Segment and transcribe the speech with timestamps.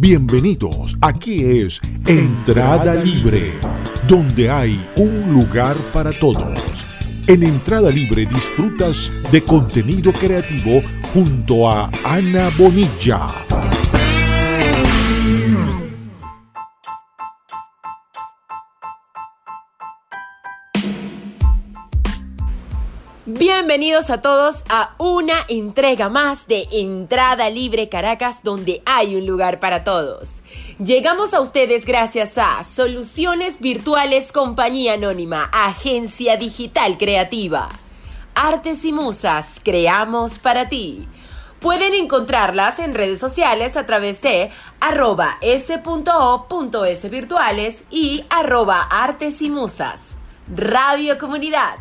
[0.00, 3.52] Bienvenidos, aquí es Entrada Libre,
[4.08, 6.58] donde hay un lugar para todos.
[7.26, 10.80] En Entrada Libre disfrutas de contenido creativo
[11.12, 13.69] junto a Ana Bonilla.
[23.40, 29.60] Bienvenidos a todos a una entrega más de Entrada Libre Caracas donde hay un lugar
[29.60, 30.42] para todos.
[30.78, 37.70] Llegamos a ustedes gracias a Soluciones Virtuales Compañía Anónima, Agencia Digital Creativa.
[38.34, 41.08] Artes y Musas, creamos para ti.
[41.60, 44.50] Pueden encontrarlas en redes sociales a través de
[44.80, 50.18] arroba s.o.svirtuales y arroba artes y musas.
[50.46, 51.78] Radio Comunidad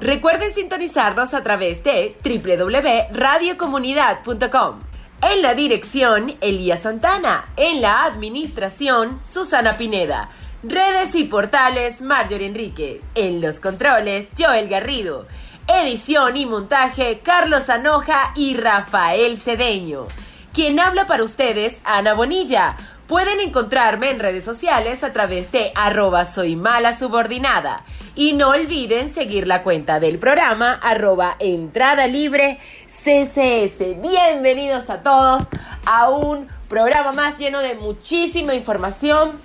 [0.00, 4.80] Recuerden sintonizarnos a través de www.radiocomunidad.com.
[5.20, 7.48] En la dirección, Elías Santana.
[7.56, 10.30] En la administración, Susana Pineda.
[10.62, 13.02] Redes y portales, Marjorie Enrique.
[13.16, 15.26] En los controles, Joel Garrido.
[15.66, 20.06] Edición y montaje, Carlos Anoja y Rafael Cedeño.
[20.52, 22.76] Quien habla para ustedes, Ana Bonilla.
[23.08, 27.82] Pueden encontrarme en redes sociales a través de arroba soy mala subordinada.
[28.14, 33.98] Y no olviden seguir la cuenta del programa arroba entrada libre CCS.
[34.02, 35.44] Bienvenidos a todos
[35.86, 39.40] a un programa más lleno de muchísima información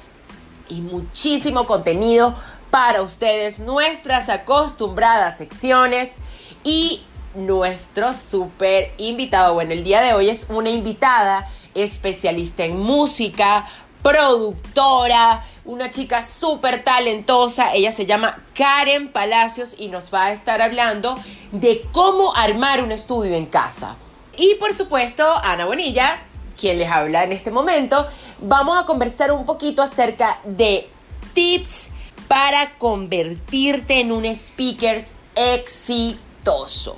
[0.67, 2.36] y muchísimo contenido
[2.69, 6.17] para ustedes, nuestras acostumbradas secciones
[6.66, 9.53] y nuestro súper invitado.
[9.53, 13.68] Bueno, el día de hoy es una invitada especialista en música,
[14.04, 17.74] productora, una chica súper talentosa.
[17.74, 21.18] Ella se llama Karen Palacios y nos va a estar hablando
[21.52, 23.96] de cómo armar un estudio en casa.
[24.36, 26.24] Y por supuesto, Ana Bonilla,
[26.60, 28.08] quien les habla en este momento,
[28.40, 30.90] vamos a conversar un poquito acerca de
[31.34, 31.90] tips
[32.28, 35.03] para convertirte en un speaker
[35.36, 36.97] exitoso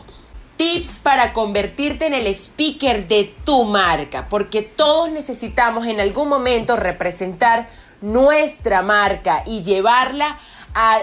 [0.57, 6.75] tips para convertirte en el speaker de tu marca, porque todos necesitamos en algún momento
[6.75, 7.69] representar
[8.01, 10.39] nuestra marca y llevarla
[10.73, 10.99] a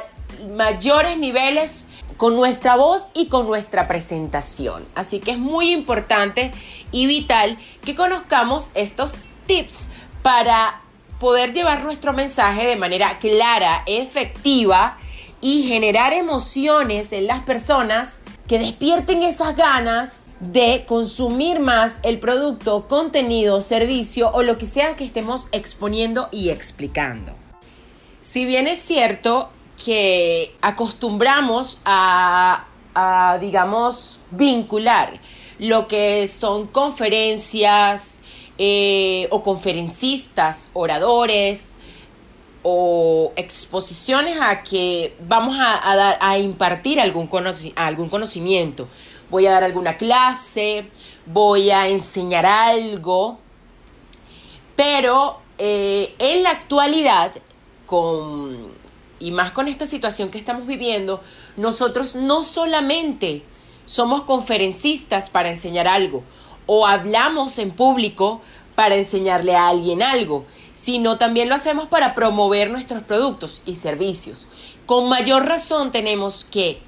[0.54, 1.86] mayores niveles
[2.16, 4.86] con nuestra voz y con nuestra presentación.
[4.94, 6.52] Así que es muy importante
[6.90, 9.88] y vital que conozcamos estos tips
[10.22, 10.80] para
[11.18, 14.98] poder llevar nuestro mensaje de manera clara, efectiva
[15.40, 18.21] y generar emociones en las personas
[18.52, 24.94] que despierten esas ganas de consumir más el producto, contenido, servicio o lo que sea
[24.94, 27.32] que estemos exponiendo y explicando.
[28.20, 29.48] Si bien es cierto
[29.82, 32.66] que acostumbramos a,
[33.40, 35.18] digamos, vincular
[35.58, 38.20] lo que son conferencias
[38.58, 41.76] eh, o conferencistas, oradores,
[42.62, 48.88] o exposiciones a que vamos a, dar, a impartir algún, conocimiento.
[49.30, 50.88] Voy a dar alguna clase,
[51.26, 53.38] voy a enseñar algo,
[54.76, 57.32] pero eh, en la actualidad,
[57.86, 58.72] con,
[59.18, 61.20] y más con esta situación que estamos viviendo,
[61.56, 63.42] nosotros no solamente
[63.86, 66.22] somos conferencistas para enseñar algo,
[66.66, 68.40] o hablamos en público
[68.74, 74.48] para enseñarle a alguien algo, sino también lo hacemos para promover nuestros productos y servicios.
[74.86, 76.80] Con mayor razón tenemos que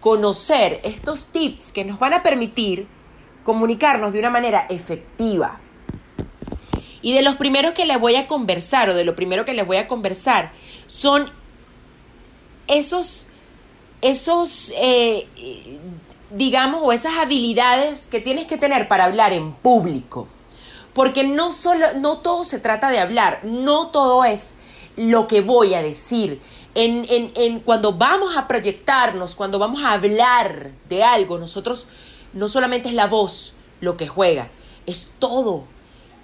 [0.00, 2.86] conocer estos tips que nos van a permitir
[3.44, 5.60] comunicarnos de una manera efectiva.
[7.02, 9.66] Y de los primeros que les voy a conversar o de lo primero que les
[9.66, 10.52] voy a conversar
[10.86, 11.28] son
[12.68, 13.26] esos,
[14.00, 15.26] esos, eh,
[16.30, 20.28] digamos, o esas habilidades que tienes que tener para hablar en público.
[20.94, 24.54] Porque no solo, no todo se trata de hablar, no todo es
[24.96, 26.40] lo que voy a decir.
[26.74, 31.86] En, en, en, cuando vamos a proyectarnos, cuando vamos a hablar de algo, nosotros
[32.32, 34.50] no solamente es la voz lo que juega,
[34.86, 35.64] es todo.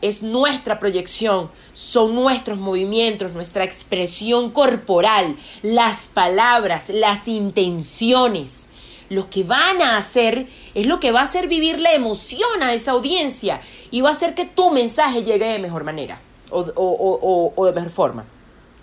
[0.00, 8.71] Es nuestra proyección, son nuestros movimientos, nuestra expresión corporal, las palabras, las intenciones
[9.09, 12.75] lo que van a hacer es lo que va a hacer vivir la emoción a
[12.75, 13.60] esa audiencia
[13.91, 16.21] y va a hacer que tu mensaje llegue de mejor manera
[16.51, 18.25] o, o de mejor forma.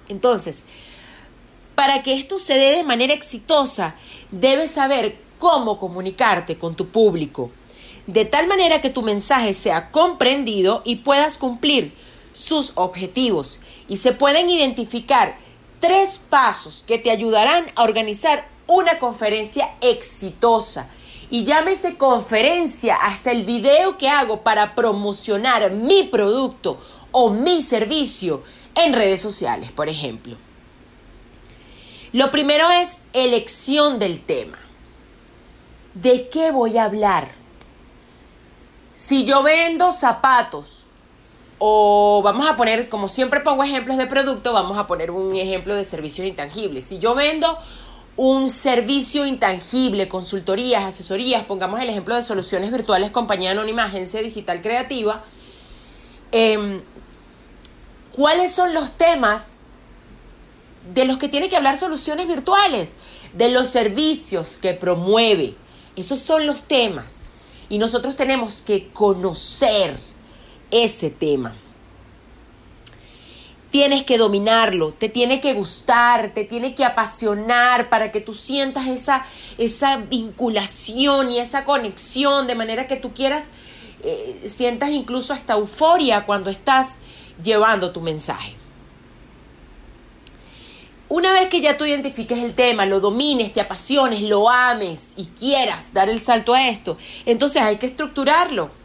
[0.10, 0.64] Entonces,
[1.76, 3.96] para que esto se dé de manera exitosa,
[4.32, 7.52] debes saber cómo comunicarte con tu público,
[8.08, 11.94] de tal manera que tu mensaje sea comprendido y puedas cumplir
[12.34, 13.60] sus objetivos.
[13.88, 15.38] Y se pueden identificar
[15.80, 20.90] tres pasos que te ayudarán a organizar una conferencia exitosa
[21.30, 26.80] y llámese conferencia hasta el video que hago para promocionar mi producto
[27.12, 28.44] o mi servicio
[28.76, 30.38] en redes sociales, por ejemplo.
[32.12, 34.58] Lo primero es elección del tema.
[35.94, 37.30] ¿De qué voy a hablar?
[38.94, 40.86] Si yo vendo zapatos
[41.58, 45.76] o vamos a poner, como siempre pongo ejemplos de producto, vamos a poner un ejemplo
[45.76, 46.86] de servicios intangibles.
[46.86, 47.58] Si yo vendo
[48.18, 54.62] un servicio intangible, consultorías, asesorías, pongamos el ejemplo de soluciones virtuales, compañía anónima, agencia digital
[54.62, 55.24] creativa,
[56.32, 56.82] em,
[58.14, 59.62] ¿cuáles son los temas
[60.94, 62.96] de los que tiene que hablar soluciones virtuales?
[63.34, 65.56] De los servicios que promueve.
[65.98, 67.24] Esos son los temas.
[67.68, 69.98] Y nosotros tenemos que conocer
[70.72, 71.56] ese tema
[73.76, 78.88] tienes que dominarlo, te tiene que gustar, te tiene que apasionar para que tú sientas
[78.88, 79.26] esa,
[79.58, 83.50] esa vinculación y esa conexión de manera que tú quieras,
[84.02, 87.00] eh, sientas incluso hasta euforia cuando estás
[87.44, 88.56] llevando tu mensaje.
[91.10, 95.26] Una vez que ya tú identifiques el tema, lo domines, te apasiones, lo ames y
[95.26, 98.85] quieras dar el salto a esto, entonces hay que estructurarlo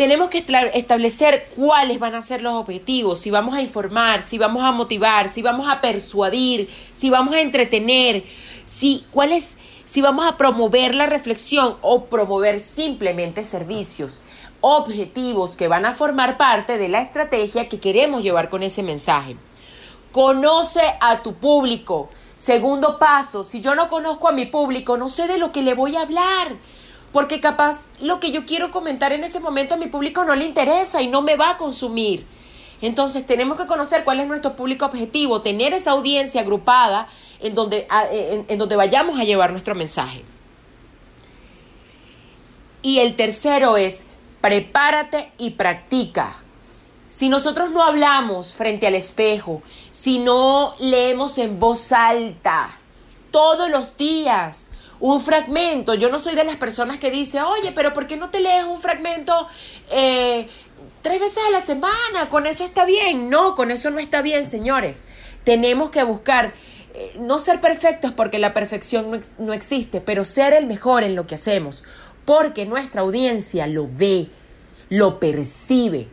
[0.00, 0.42] tenemos que
[0.72, 5.28] establecer cuáles van a ser los objetivos, si vamos a informar, si vamos a motivar,
[5.28, 8.24] si vamos a persuadir, si vamos a entretener,
[8.64, 14.22] si cuáles si vamos a promover la reflexión o promover simplemente servicios,
[14.62, 19.36] objetivos que van a formar parte de la estrategia que queremos llevar con ese mensaje.
[20.12, 22.08] Conoce a tu público.
[22.36, 25.74] Segundo paso, si yo no conozco a mi público, no sé de lo que le
[25.74, 26.56] voy a hablar
[27.12, 30.44] porque capaz lo que yo quiero comentar en ese momento a mi público no le
[30.44, 32.26] interesa y no me va a consumir.
[32.80, 37.08] Entonces tenemos que conocer cuál es nuestro público objetivo, tener esa audiencia agrupada
[37.40, 37.86] en donde,
[38.48, 40.24] en, donde vayamos a llevar nuestro mensaje.
[42.82, 44.06] Y el tercero es,
[44.40, 46.36] prepárate y practica.
[47.10, 52.78] Si nosotros no hablamos frente al espejo, si no leemos en voz alta
[53.30, 54.69] todos los días,
[55.00, 55.94] un fragmento.
[55.94, 58.64] Yo no soy de las personas que dice, oye, pero ¿por qué no te lees
[58.64, 59.48] un fragmento
[59.90, 60.46] eh,
[61.02, 62.28] tres veces a la semana?
[62.30, 63.30] Con eso está bien.
[63.30, 65.02] No, con eso no está bien, señores.
[65.44, 66.52] Tenemos que buscar
[66.92, 71.16] eh, no ser perfectos porque la perfección no, no existe, pero ser el mejor en
[71.16, 71.82] lo que hacemos,
[72.26, 74.28] porque nuestra audiencia lo ve,
[74.90, 76.08] lo percibe.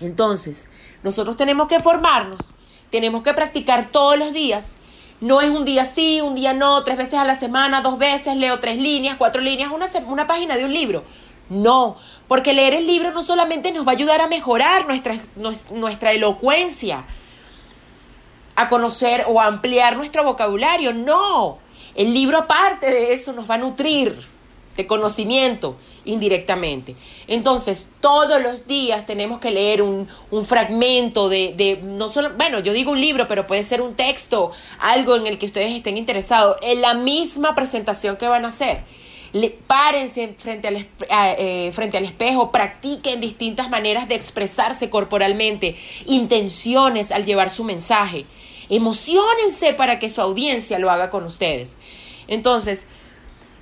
[0.00, 0.68] Entonces,
[1.02, 2.52] nosotros tenemos que formarnos,
[2.90, 4.76] tenemos que practicar todos los días
[5.20, 8.36] no es un día sí, un día no, tres veces a la semana, dos veces,
[8.36, 11.04] leo tres líneas, cuatro líneas, una, una página de un libro.
[11.48, 11.96] No,
[12.28, 15.14] porque leer el libro no solamente nos va a ayudar a mejorar nuestra,
[15.70, 17.04] nuestra elocuencia,
[18.56, 21.58] a conocer o a ampliar nuestro vocabulario, no.
[21.94, 24.18] El libro aparte de eso nos va a nutrir
[24.76, 26.96] de conocimiento indirectamente.
[27.26, 30.08] Entonces, todos los días tenemos que leer un,
[30.44, 34.52] fragmento de, de, no solo, bueno, yo digo un libro, pero puede ser un texto,
[34.78, 38.84] algo en el que ustedes estén interesados, en la misma presentación que van a hacer.
[39.66, 40.88] Párense frente al,
[41.38, 45.76] eh, frente al espejo, practiquen distintas maneras de expresarse corporalmente,
[46.06, 48.24] intenciones al llevar su mensaje.
[48.70, 51.76] Emocionense para que su audiencia lo haga con ustedes.
[52.28, 52.86] Entonces,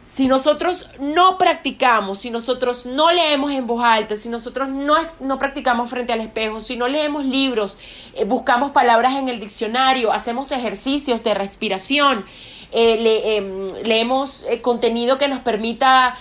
[0.05, 5.39] si nosotros no practicamos, si nosotros no leemos en voz alta, si nosotros no, no
[5.39, 7.79] practicamos frente al espejo, si no leemos libros,
[8.15, 12.25] eh, buscamos palabras en el diccionario, hacemos ejercicios de respiración,
[12.71, 16.17] eh, em, leemos eh, contenido que nos permita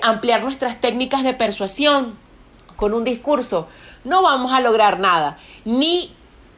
[0.00, 2.18] ampliar nuestras técnicas de persuasión
[2.76, 3.68] con un discurso,
[4.02, 5.36] no vamos a lograr nada,
[5.66, 6.10] ni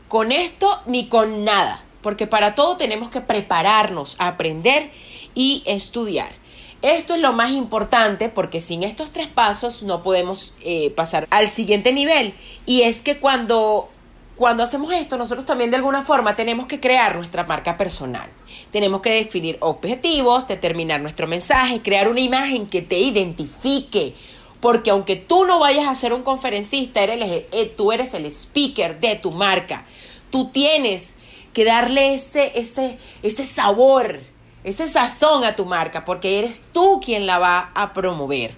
[0.06, 4.92] con esto ni con nada, porque para todo tenemos que prepararnos, aprender
[5.34, 6.39] y estudiar.
[6.82, 11.50] Esto es lo más importante porque sin estos tres pasos no podemos eh, pasar al
[11.50, 12.34] siguiente nivel.
[12.64, 13.90] Y es que cuando,
[14.36, 18.30] cuando hacemos esto, nosotros también de alguna forma tenemos que crear nuestra marca personal.
[18.70, 24.14] Tenemos que definir objetivos, determinar nuestro mensaje, crear una imagen que te identifique.
[24.60, 29.00] Porque aunque tú no vayas a ser un conferencista, eres, eh, tú eres el speaker
[29.00, 29.84] de tu marca.
[30.30, 31.16] Tú tienes
[31.52, 34.29] que darle ese, ese, ese sabor
[34.64, 38.54] ese sazón a tu marca, porque eres tú quien la va a promover.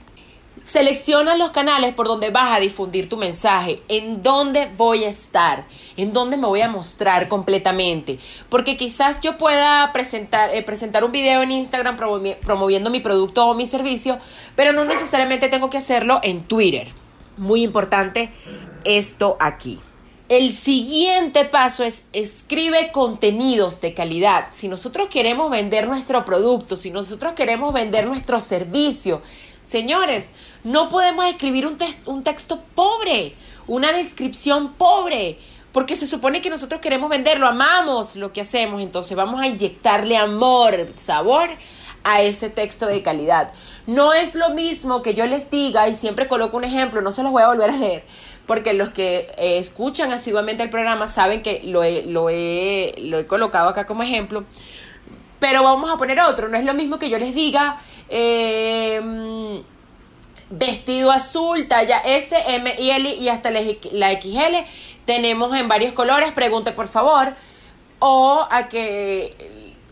[0.62, 5.64] Selecciona los canales por donde vas a difundir tu mensaje, en dónde voy a estar,
[5.96, 8.18] en dónde me voy a mostrar completamente.
[8.48, 13.54] Porque quizás yo pueda presentar, eh, presentar un video en Instagram promoviendo mi producto o
[13.54, 14.18] mi servicio,
[14.54, 16.88] pero no necesariamente tengo que hacerlo en Twitter.
[17.38, 18.30] Muy importante
[18.84, 19.80] esto aquí.
[20.32, 24.46] El siguiente paso es escribe contenidos de calidad.
[24.48, 29.20] Si nosotros queremos vender nuestro producto, si nosotros queremos vender nuestro servicio,
[29.60, 30.30] señores,
[30.64, 33.34] no podemos escribir un, un texto pobre,
[33.66, 35.38] una descripción pobre,
[35.70, 40.16] porque se supone que nosotros queremos venderlo, amamos lo que hacemos, entonces vamos a inyectarle
[40.16, 41.50] amor, sabor
[42.04, 43.52] a ese texto de calidad.
[43.86, 47.22] No es lo mismo que yo les diga, y siempre coloco un ejemplo, no se
[47.22, 48.04] los voy a volver a leer,
[48.46, 53.18] porque los que eh, escuchan asiduamente el programa saben que lo he, lo, he, lo
[53.18, 54.44] he colocado acá como ejemplo.
[55.38, 59.62] Pero vamos a poner otro, no es lo mismo que yo les diga em,
[60.50, 63.60] vestido azul, talla S, M y L y hasta la,
[63.92, 64.56] la XL.
[65.04, 67.34] Tenemos en varios colores, pregunte por favor.
[67.98, 69.36] O a que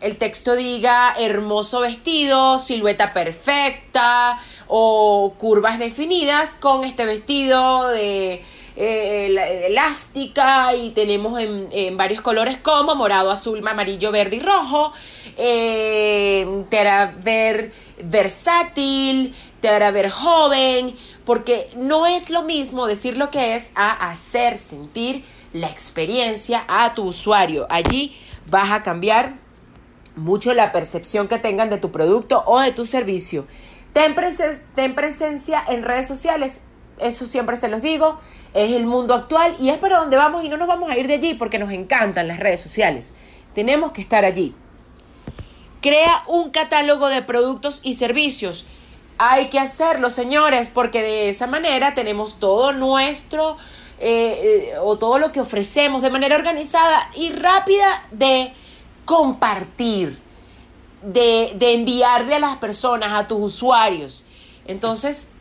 [0.01, 4.39] el texto diga hermoso vestido, silueta perfecta
[4.71, 8.43] o curvas definidas con este vestido de
[8.77, 14.93] eh, elástica y tenemos en, varios colores como morado, azul, amarillo, verde y rojo.
[15.37, 17.73] Eh, te hará ver
[18.05, 24.11] versátil, te hará ver joven, porque no es lo mismo decir lo que es a
[24.11, 27.67] hacer sentir la experiencia a tu usuario.
[27.69, 29.35] Allí vas a cambiar
[30.15, 33.47] mucho la percepción que tengan de tu producto o de tu servicio.
[33.93, 36.63] Ten, presencia en redes sociales,
[36.99, 38.21] eso siempre se los digo,
[38.55, 41.09] es el mundo actual y es para donde vamos y no nos vamos a ir
[41.09, 43.13] de allí porque nos encantan las redes sociales.
[43.55, 44.55] Tenemos que estar allí.
[45.81, 48.67] Crea un catálogo de productos y servicios.
[49.19, 53.57] Hay que hacerlo, señores, porque de esa manera tenemos todo nuestro
[54.03, 58.55] eh, eh, o todo lo que ofrecemos de manera organizada y rápida de
[59.05, 60.19] compartir,
[61.03, 64.25] de, enviarle a las personas, a tus usuarios.
[64.67, 65.33] Entonces,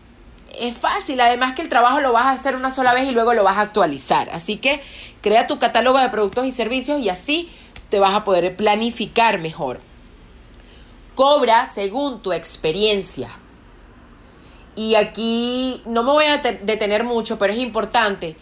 [0.60, 3.34] es fácil, además que el trabajo lo vas a hacer una sola vez y luego
[3.34, 4.30] lo vas a actualizar.
[4.32, 4.82] Así que
[5.22, 7.50] crea tu catálogo de productos y servicios y así
[7.90, 9.82] te vas a poder planificar mejor.
[11.16, 13.30] Cobra según tu experiencia.
[14.76, 18.38] Y aquí no me voy a detener mucho, pero es importante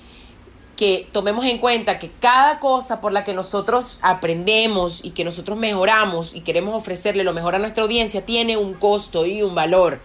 [0.78, 5.58] que tomemos en cuenta que cada cosa por la que nosotros aprendemos y que nosotros
[5.58, 10.00] mejoramos y queremos ofrecerle lo mejor a nuestra audiencia tiene un costo y un valor.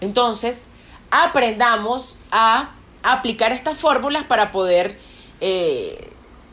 [0.00, 0.68] Entonces,
[1.10, 2.70] aprendamos a
[3.02, 4.96] aplicar estas fórmulas para poder
[5.40, 6.10] eh,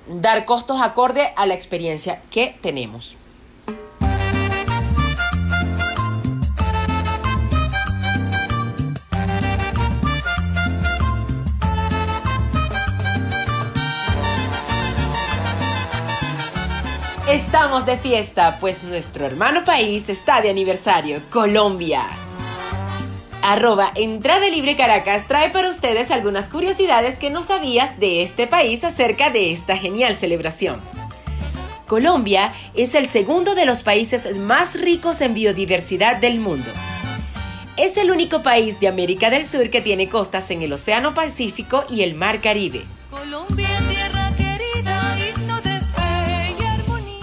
[0.08, 3.19] dar costos acorde a la experiencia que tenemos.
[17.30, 22.02] Estamos de fiesta, pues nuestro hermano país está de aniversario, Colombia.
[23.44, 28.84] Arroba Entrada Libre Caracas trae para ustedes algunas curiosidades que no sabías de este país
[28.84, 30.82] acerca de esta genial celebración.
[31.86, 36.72] Colombia es el segundo de los países más ricos en biodiversidad del mundo.
[37.78, 41.86] Es el único país de América del Sur que tiene costas en el Océano Pacífico
[41.92, 42.88] y el Mar Caribe.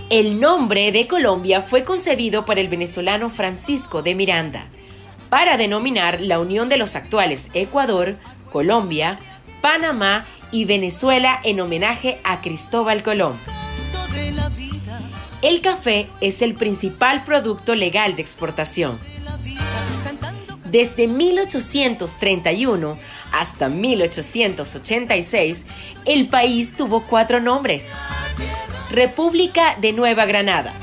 [0.08, 4.68] El nombre de Colombia fue concebido por el venezolano Francisco de Miranda
[5.30, 8.14] para denominar la unión de los actuales Ecuador,
[8.52, 9.18] Colombia,
[9.60, 13.36] Panamá y Venezuela en homenaje a Cristóbal Colón.
[15.42, 19.00] El café es el principal producto legal de exportación.
[20.70, 22.98] Desde 1831
[23.32, 25.64] hasta 1886,
[26.06, 27.86] el país tuvo cuatro nombres.
[28.90, 30.74] República de Nueva Granada,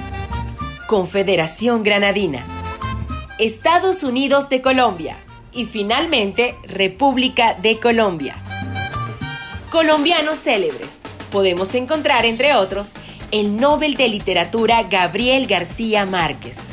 [0.88, 2.46] Confederación Granadina,
[3.40, 5.18] Estados Unidos de Colombia
[5.52, 8.36] y finalmente República de Colombia.
[9.70, 11.02] Colombianos célebres.
[11.30, 12.94] Podemos encontrar, entre otros,
[13.32, 16.70] el Nobel de Literatura Gabriel García Márquez,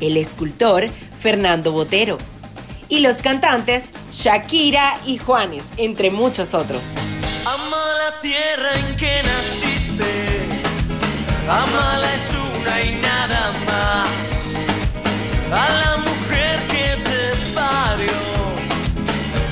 [0.00, 0.86] el escultor
[1.20, 2.18] Fernando Botero
[2.90, 6.82] y los cantantes Shakira y Juanes, entre muchos otros.
[7.44, 9.20] la tierra en que
[11.50, 14.08] Amala es una y nada más.
[15.52, 18.12] A la mujer que te parió.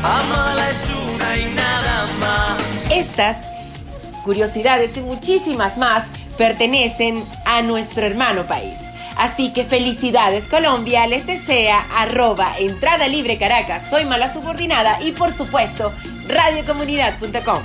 [0.04, 2.62] Amala es una y nada más.
[2.92, 3.48] Estas
[4.22, 8.78] curiosidades y muchísimas más pertenecen a nuestro hermano país.
[9.18, 15.32] Así que felicidades Colombia, les desea arroba entrada libre Caracas, soy mala subordinada y por
[15.32, 15.92] supuesto
[16.28, 17.62] radiocomunidad.com.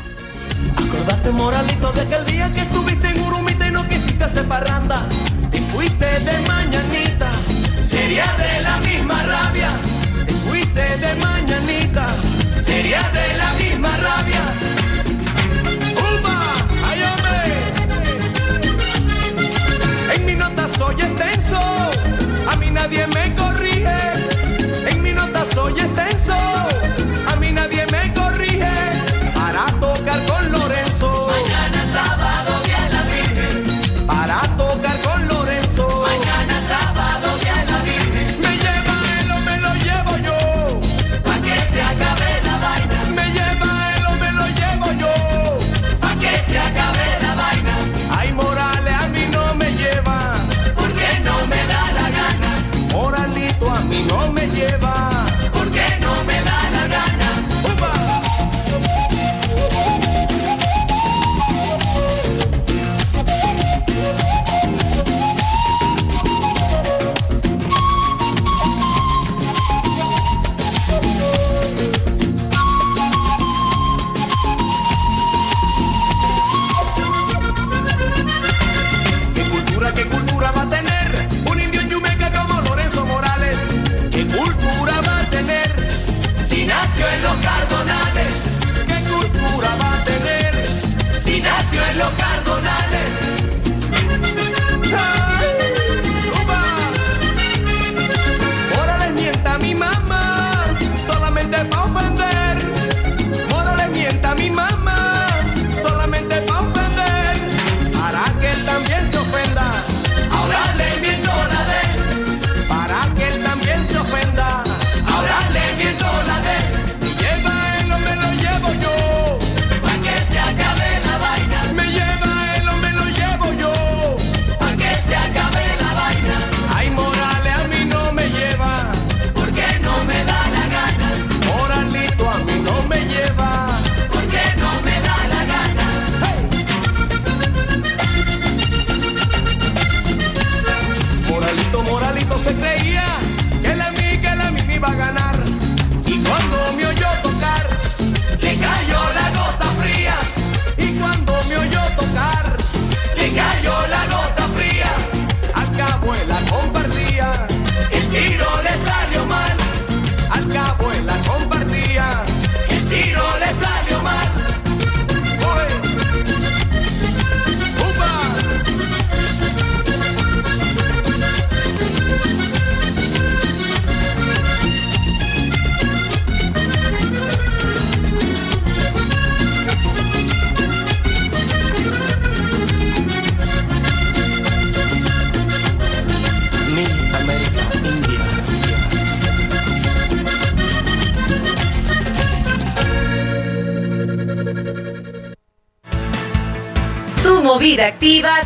[0.75, 5.07] Acordate moralito de que el día que estuviste en Urumita y no quisiste hacer parranda
[5.51, 7.29] y fuiste de mañanita,
[7.83, 9.69] sería de la misma rabia.
[10.27, 12.07] Y fuiste de mañanita,
[12.65, 13.32] sería de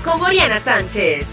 [0.07, 1.25] con Oriana Sánchez.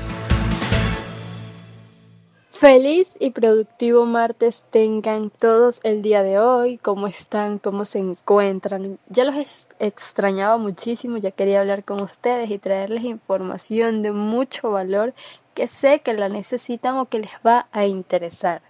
[2.51, 6.79] Feliz y productivo martes tengan todos el día de hoy.
[6.79, 7.59] ¿Cómo están?
[7.59, 8.99] ¿Cómo se encuentran?
[9.09, 15.15] Ya los extrañaba muchísimo, ya quería hablar con ustedes y traerles información de mucho valor
[15.55, 18.61] que sé que la necesitan o que les va a interesar.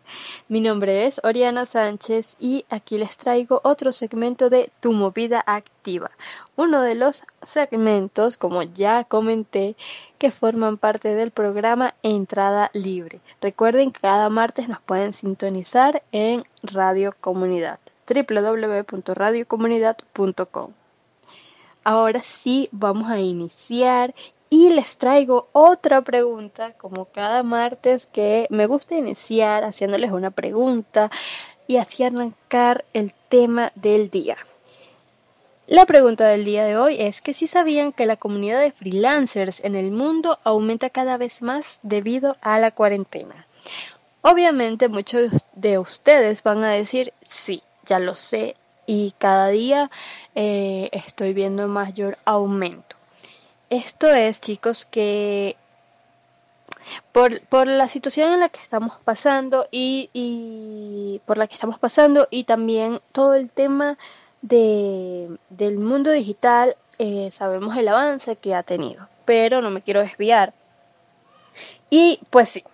[0.49, 6.13] Mi nombre es Oriana Sánchez y aquí les traigo otro segmento de Tu Movida Activa.
[6.57, 9.75] Uno de los segmentos, como ya comenté,
[10.19, 13.21] que forman parte del programa Entrada Libre.
[13.41, 20.73] Recuerden que cada martes nos pueden sintonizar en Radio Comunidad www.radiocomunidad.com.
[21.87, 24.15] Ahora sí, vamos a iniciar
[24.55, 31.11] y les traigo otra pregunta, como cada martes, que me gusta iniciar haciéndoles una pregunta
[31.67, 34.37] y así arrancar el tema del día.
[35.67, 39.59] La pregunta del día de hoy es que si sabían que la comunidad de freelancers
[39.65, 43.49] en el mundo aumenta cada vez más debido a la cuarentena.
[44.23, 48.55] Obviamente muchos de ustedes van a decir sí, ya lo sé
[48.87, 49.91] y cada día
[50.37, 52.95] eh, estoy viendo mayor aumento.
[53.71, 55.57] Esto es, chicos, que
[57.13, 61.79] por, por, la situación en la que estamos pasando y, y, por la que estamos
[61.79, 63.99] pasando y también todo el tema
[64.43, 70.01] de, del mundo digital, eh, sabemos el avance que ha tenido, pero no me quiero
[70.01, 70.53] desviar.
[71.89, 72.65] Y pues sí.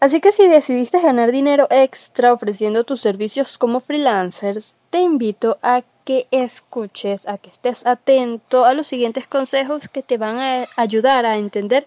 [0.00, 5.82] Así que si decidiste ganar dinero extra ofreciendo tus servicios como freelancers, te invito a
[6.04, 11.26] que escuches, a que estés atento a los siguientes consejos que te van a ayudar
[11.26, 11.86] a entender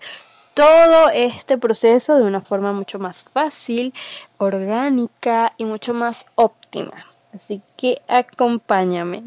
[0.53, 3.93] todo este proceso de una forma mucho más fácil,
[4.37, 7.05] orgánica y mucho más óptima.
[7.33, 9.23] Así que acompáñame.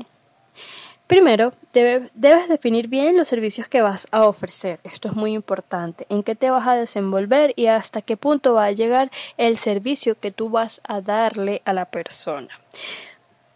[1.07, 4.79] Primero, debes definir bien los servicios que vas a ofrecer.
[4.85, 6.05] Esto es muy importante.
[6.11, 10.19] En qué te vas a desenvolver y hasta qué punto va a llegar el servicio
[10.19, 12.49] que tú vas a darle a la persona.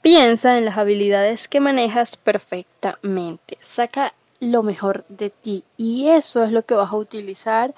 [0.03, 3.57] Piensa en las habilidades que manejas perfectamente.
[3.61, 7.73] Saca lo mejor de ti y eso es lo que vas a utilizar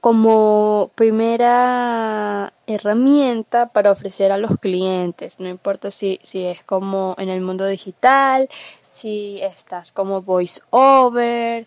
[0.00, 5.40] como primera herramienta para ofrecer a los clientes.
[5.40, 8.48] No importa si, si es como en el mundo digital,
[8.92, 11.66] si estás como voice over,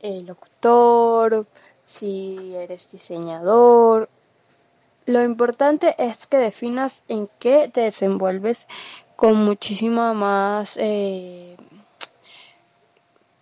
[0.00, 1.46] el locutor,
[1.84, 4.08] si eres diseñador.
[5.06, 8.66] Lo importante es que definas en qué te desenvuelves
[9.16, 10.76] con muchísima más...
[10.76, 11.56] Eh,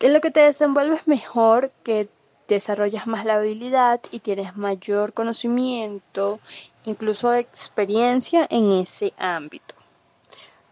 [0.00, 2.08] en lo que te desenvuelves mejor, que
[2.48, 6.40] desarrollas más la habilidad y tienes mayor conocimiento,
[6.84, 9.76] incluso experiencia en ese ámbito.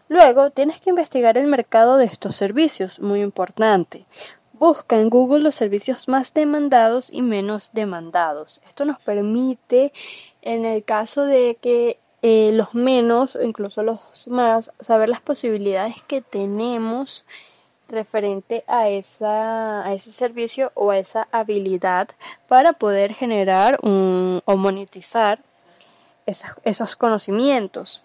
[0.09, 4.05] Luego tienes que investigar el mercado de estos servicios, muy importante.
[4.51, 8.59] Busca en Google los servicios más demandados y menos demandados.
[8.67, 9.93] Esto nos permite,
[10.41, 16.01] en el caso de que eh, los menos o incluso los más, saber las posibilidades
[16.03, 17.25] que tenemos
[17.89, 22.09] referente a, esa, a ese servicio o a esa habilidad
[22.47, 25.39] para poder generar un, o monetizar
[26.63, 28.03] esos conocimientos.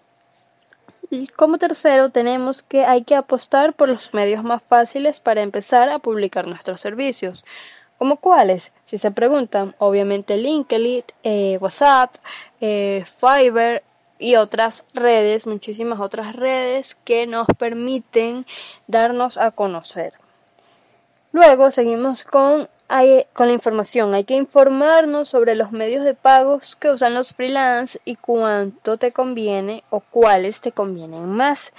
[1.37, 5.99] Como tercero tenemos que hay que apostar por los medios más fáciles para empezar a
[5.99, 7.45] publicar nuestros servicios.
[7.97, 8.73] ¿Como cuáles?
[8.83, 12.13] Si se preguntan, obviamente LinkedIn, eh, WhatsApp,
[12.59, 13.83] eh, Fiverr,
[14.19, 18.45] y otras redes, muchísimas otras redes que nos permiten
[18.87, 20.13] darnos a conocer.
[21.31, 22.69] Luego seguimos con,
[23.33, 24.13] con la información.
[24.13, 29.11] Hay que informarnos sobre los medios de pagos que usan los freelance y cuánto te
[29.11, 31.73] conviene o cuáles te convienen más.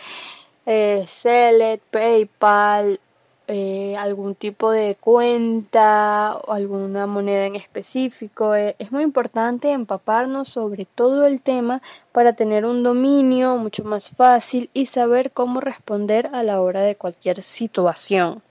[0.66, 1.06] Eh,
[1.90, 3.00] PayPal,
[3.50, 8.54] eh, algún tipo de cuenta o alguna moneda en específico.
[8.54, 11.80] Eh, es muy importante empaparnos sobre todo el tema
[12.12, 16.96] para tener un dominio mucho más fácil y saber cómo responder a la hora de
[16.96, 18.42] cualquier situación.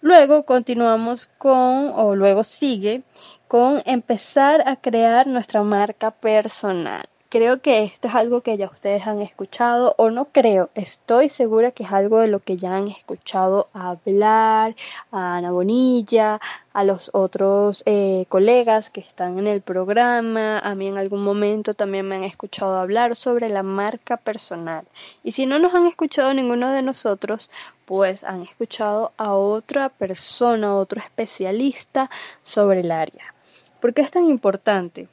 [0.00, 3.04] Luego continuamos con, o luego sigue,
[3.46, 9.08] con empezar a crear nuestra marca personal creo que esto es algo que ya ustedes
[9.08, 12.86] han escuchado o no creo, estoy segura que es algo de lo que ya han
[12.86, 14.76] escuchado hablar
[15.10, 16.40] a Ana Bonilla,
[16.72, 21.74] a los otros eh, colegas que están en el programa, a mí en algún momento
[21.74, 24.84] también me han escuchado hablar sobre la marca personal.
[25.24, 27.50] Y si no nos han escuchado ninguno de nosotros,
[27.84, 32.08] pues han escuchado a otra persona, otro especialista
[32.44, 33.34] sobre el área.
[33.80, 35.08] ¿Por qué es tan importante?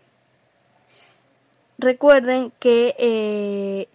[1.81, 3.87] Recuerden que eh,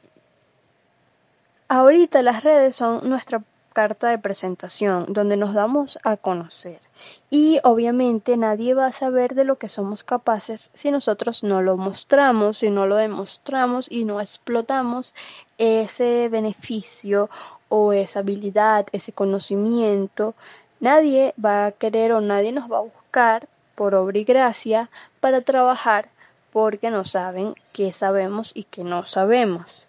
[1.68, 3.42] ahorita las redes son nuestra
[3.76, 6.80] carta de presentación donde nos damos a conocer.
[7.28, 11.76] Y obviamente nadie va a saber de lo que somos capaces si nosotros no lo
[11.76, 15.14] mostramos, si no lo demostramos y no explotamos
[15.58, 17.28] ese beneficio
[17.68, 20.34] o esa habilidad, ese conocimiento.
[20.80, 24.88] Nadie va a querer o nadie nos va a buscar por obra y gracia
[25.20, 26.08] para trabajar
[26.50, 29.86] porque no saben qué sabemos y qué no sabemos.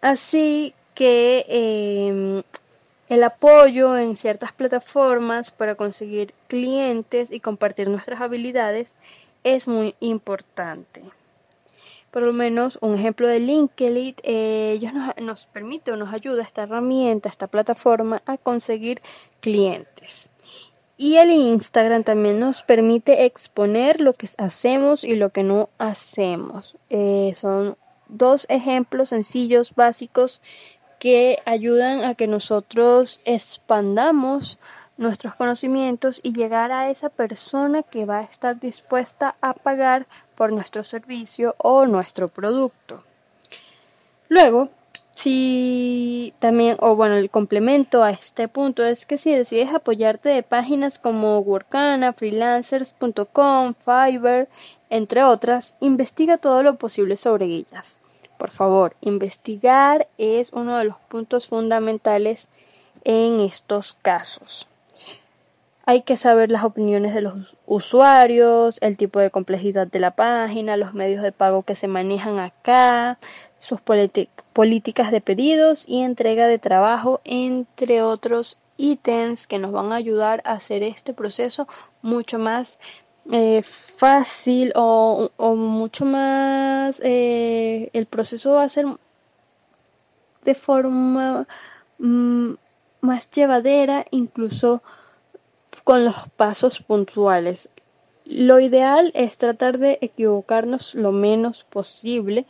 [0.00, 2.42] Así que em,
[3.10, 8.94] el apoyo en ciertas plataformas para conseguir clientes y compartir nuestras habilidades
[9.44, 11.02] es muy importante.
[12.10, 16.42] Por lo menos un ejemplo de LinkedIn, eh, ellos nos, nos permite o nos ayuda
[16.42, 19.02] esta herramienta, esta plataforma a conseguir
[19.40, 20.30] clientes.
[21.02, 26.76] Y el Instagram también nos permite exponer lo que hacemos y lo que no hacemos.
[26.90, 30.42] Eh, son dos ejemplos sencillos, básicos,
[30.98, 34.58] que ayudan a que nosotros expandamos
[34.98, 40.52] nuestros conocimientos y llegar a esa persona que va a estar dispuesta a pagar por
[40.52, 43.02] nuestro servicio o nuestro producto.
[44.28, 44.68] Luego,
[45.20, 50.42] si también, o bueno, el complemento a este punto es que si decides apoyarte de
[50.42, 54.48] páginas como Workana, freelancers.com, Fiverr,
[54.88, 58.00] entre otras, investiga todo lo posible sobre ellas.
[58.38, 62.48] Por favor, investigar es uno de los puntos fundamentales
[63.04, 64.68] en estos casos.
[65.86, 70.76] Hay que saber las opiniones de los usuarios, el tipo de complejidad de la página,
[70.76, 73.18] los medios de pago que se manejan acá,
[73.58, 79.96] sus políticas de pedidos y entrega de trabajo, entre otros ítems que nos van a
[79.96, 81.68] ayudar a hacer este proceso
[82.02, 82.78] mucho más
[83.30, 88.86] eh, fácil o, mucho más eh, el proceso va a ser
[90.44, 91.46] de forma
[91.98, 92.52] mm,
[93.02, 94.82] más llevadera incluso
[95.90, 97.68] con los pasos puntuales
[98.24, 102.46] lo ideal es tratar de equivocarnos lo menos posible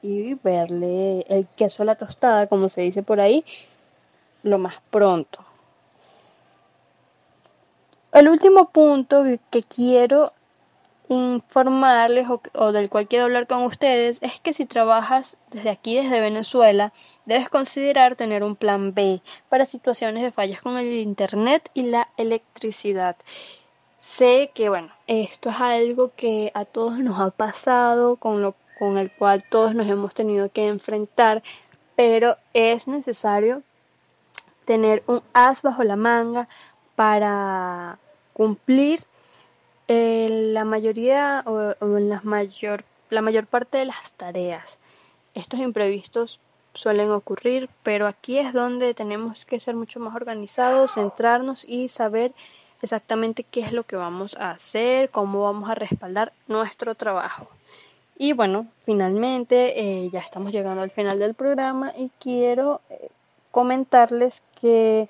[0.00, 3.44] y verle el queso a la tostada, como se dice por ahí,
[4.44, 5.40] lo más pronto.
[8.12, 10.32] El último punto que quiero
[11.08, 16.20] informarles o, del cual quiero hablar con ustedes es que si trabajas desde aquí, desde
[16.20, 16.92] Venezuela,
[17.24, 22.08] debes considerar tener un plan B para situaciones de fallas con el Internet y la
[22.16, 23.16] electricidad.
[23.98, 28.96] Sé que, bueno, esto es algo que a todos nos ha pasado, con lo con
[28.96, 31.42] el cual todos nos hemos tenido que enfrentar,
[31.96, 33.62] pero es necesario
[34.64, 36.48] tener un as bajo la manga
[36.94, 37.98] para
[38.32, 39.00] cumplir
[39.88, 44.78] eh, la mayoría o, la, mayor, la mayor parte de las tareas.
[45.34, 46.40] Estos imprevistos
[46.74, 52.32] suelen ocurrir, pero aquí es donde tenemos que ser mucho más organizados, centrarnos y saber
[52.82, 57.48] exactamente qué es lo que vamos a hacer, cómo vamos a respaldar nuestro trabajo.
[58.16, 63.08] Y bueno, finalmente eh, ya estamos llegando al final del programa y quiero eh,
[63.50, 65.08] comentarles que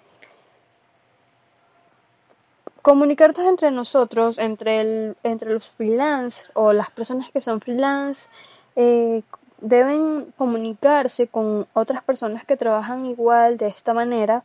[2.88, 8.30] comunicarnos entre nosotros, entre, el, entre los freelance o las personas que son freelance,
[8.76, 9.20] eh,
[9.60, 14.42] deben comunicarse con otras personas que trabajan igual de esta manera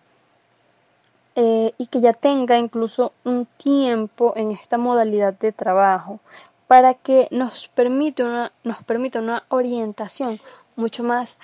[1.35, 6.19] y que ya tenga incluso un tiempo en esta modalidad de trabajo
[6.67, 10.41] para que nos permita una, nos permita una orientación
[10.75, 11.37] mucho más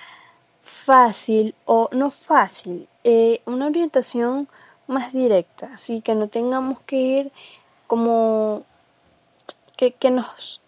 [0.62, 4.48] fácil o no fácil, eh, una orientación
[4.90, 7.32] más directa, así que no tengamos que ir
[7.86, 8.64] como
[9.76, 10.60] que, nos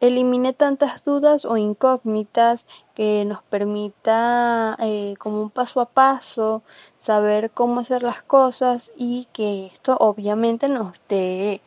[0.00, 6.62] elimine tantas dudas o incógnitas que nos permita eh, como un paso a paso
[6.98, 11.60] saber cómo hacer las cosas y que esto obviamente nos dé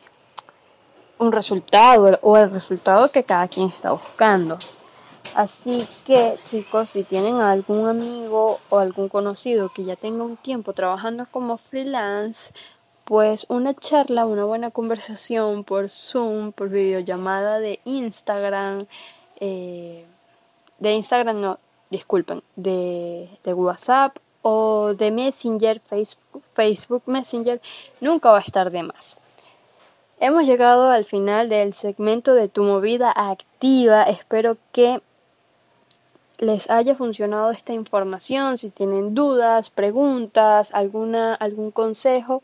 [1.18, 4.58] un resultado o el resultado que cada quien está buscando.
[5.34, 10.72] Así que chicos, si tienen algún amigo o algún conocido que ya tenga un tiempo
[10.74, 12.52] trabajando como freelance,
[13.04, 18.86] pues una charla, una buena conversación por Zoom, por videollamada de Instagram,
[19.40, 20.04] eh,
[20.78, 21.58] de Instagram no,
[21.90, 27.60] disculpen, de, de WhatsApp o de Messenger, Facebook, Facebook Messenger,
[28.00, 29.18] nunca va a estar de más.
[30.20, 34.04] Hemos llegado al final del segmento de tu movida activa.
[34.04, 35.02] Espero que
[36.38, 38.58] les haya funcionado esta información.
[38.58, 42.42] Si tienen dudas, preguntas, alguna, algún consejo,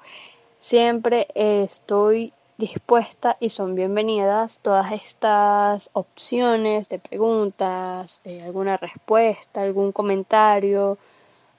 [0.58, 10.98] siempre estoy dispuesta y son bienvenidas todas estas opciones de preguntas, alguna respuesta, algún comentario,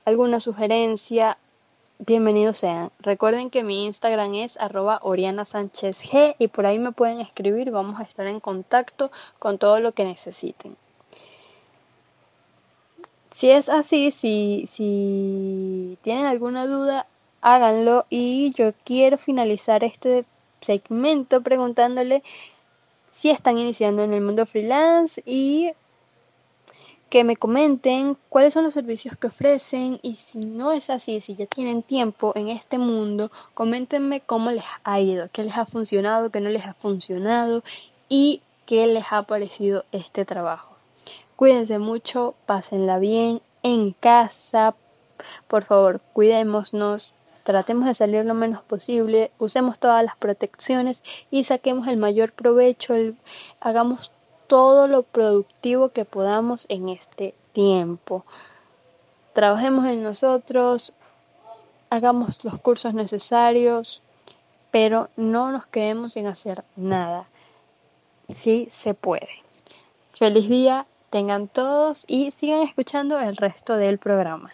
[0.06, 1.38] alguna sugerencia.
[1.98, 2.92] bienvenidos sean.
[3.00, 7.72] Recuerden que mi Instagram es arroba Oriana Sánchez G y por ahí me pueden escribir.
[7.72, 10.78] Vamos a estar en contacto con todo lo que necesiten.
[13.32, 17.08] Si es así, si, si tienen alguna duda,
[17.42, 18.06] háganlo.
[18.10, 20.26] Y yo quiero finalizar este
[20.60, 22.24] segmento preguntándole
[23.12, 25.72] si están iniciando en el mundo freelance y
[27.10, 31.36] que me comenten cuáles son los servicios que ofrecen y si no es así, si
[31.36, 36.30] ya tienen tiempo en este mundo, coméntenme cómo les ha ido, qué les ha funcionado,
[36.30, 37.64] qué no les ha funcionado
[38.08, 40.71] y qué les ha parecido este trabajo.
[41.42, 44.76] Cuídense mucho, pásenla bien en casa,
[45.48, 51.88] por favor, cuidémonos, tratemos de salir lo menos posible, usemos todas las protecciones y saquemos
[51.88, 52.94] el mayor provecho,
[53.60, 54.12] hagamos
[54.46, 58.24] todo lo productivo que podamos en este tiempo.
[59.34, 60.94] Trabajemos en nosotros,
[61.90, 64.04] hagamos los cursos necesarios,
[64.70, 67.26] pero no nos quedemos sin hacer nada.
[68.30, 69.28] Sí se puede.
[70.14, 74.52] Feliz día, tengan todos y sigan escuchando el resto del programa.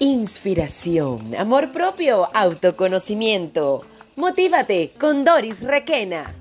[0.00, 3.84] Inspiración, amor propio, autoconocimiento.
[4.16, 6.34] Motívate con Doris Requena.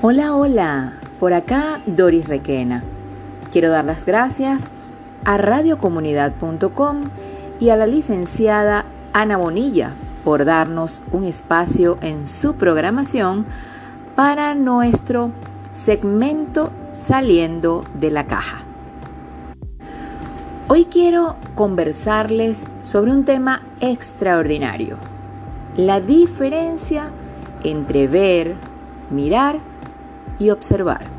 [0.00, 2.97] Hola, hola, por acá Doris Requena.
[3.58, 4.70] Quiero dar las gracias
[5.24, 7.00] a radiocomunidad.com
[7.58, 13.46] y a la licenciada Ana Bonilla por darnos un espacio en su programación
[14.14, 15.32] para nuestro
[15.72, 18.58] segmento Saliendo de la Caja.
[20.68, 24.98] Hoy quiero conversarles sobre un tema extraordinario,
[25.74, 27.10] la diferencia
[27.64, 28.54] entre ver,
[29.10, 29.58] mirar
[30.38, 31.17] y observar.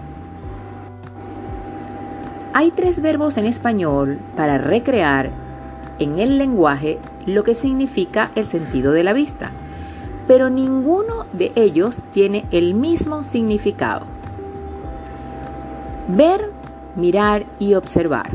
[2.60, 5.32] Hay tres verbos en español para recrear
[5.98, 9.52] en el lenguaje lo que significa el sentido de la vista,
[10.28, 14.06] pero ninguno de ellos tiene el mismo significado.
[16.10, 16.52] Ver,
[16.98, 18.28] mirar y observar.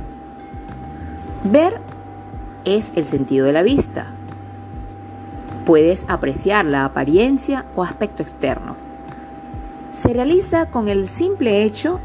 [1.44, 1.82] Ver
[2.64, 4.06] es el sentido de la vista.
[5.66, 8.74] Puedes apreciar la apariencia o aspecto externo.
[9.92, 12.00] Se realiza con el simple hecho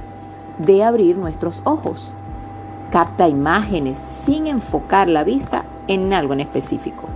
[0.60, 2.14] de abrir nuestros ojos.
[2.92, 7.08] Capta imágenes sin enfocar la vista en algo en específico.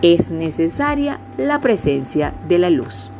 [0.00, 3.10] Es necesaria la presencia de la luz.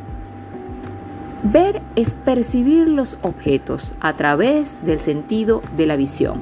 [1.43, 6.41] Ver es percibir los objetos a través del sentido de la visión.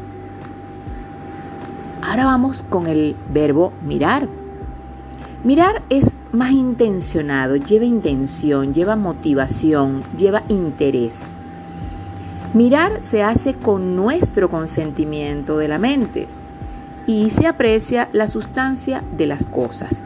[2.02, 4.28] Ahora vamos con el verbo mirar.
[5.43, 11.36] Mirar es más intencionado, lleva intención, lleva motivación, lleva interés.
[12.58, 16.28] Mirar se hace con nuestro consentimiento de la mente
[17.06, 20.04] y se aprecia la sustancia de las cosas.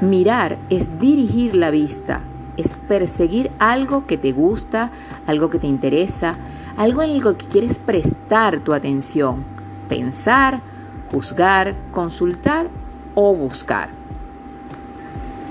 [0.00, 2.20] Mirar es dirigir la vista,
[2.56, 4.92] es perseguir algo que te gusta,
[5.26, 6.36] algo que te interesa,
[6.76, 9.42] algo en lo que quieres prestar tu atención,
[9.88, 10.60] pensar,
[11.10, 12.68] juzgar, consultar
[13.16, 13.88] o buscar.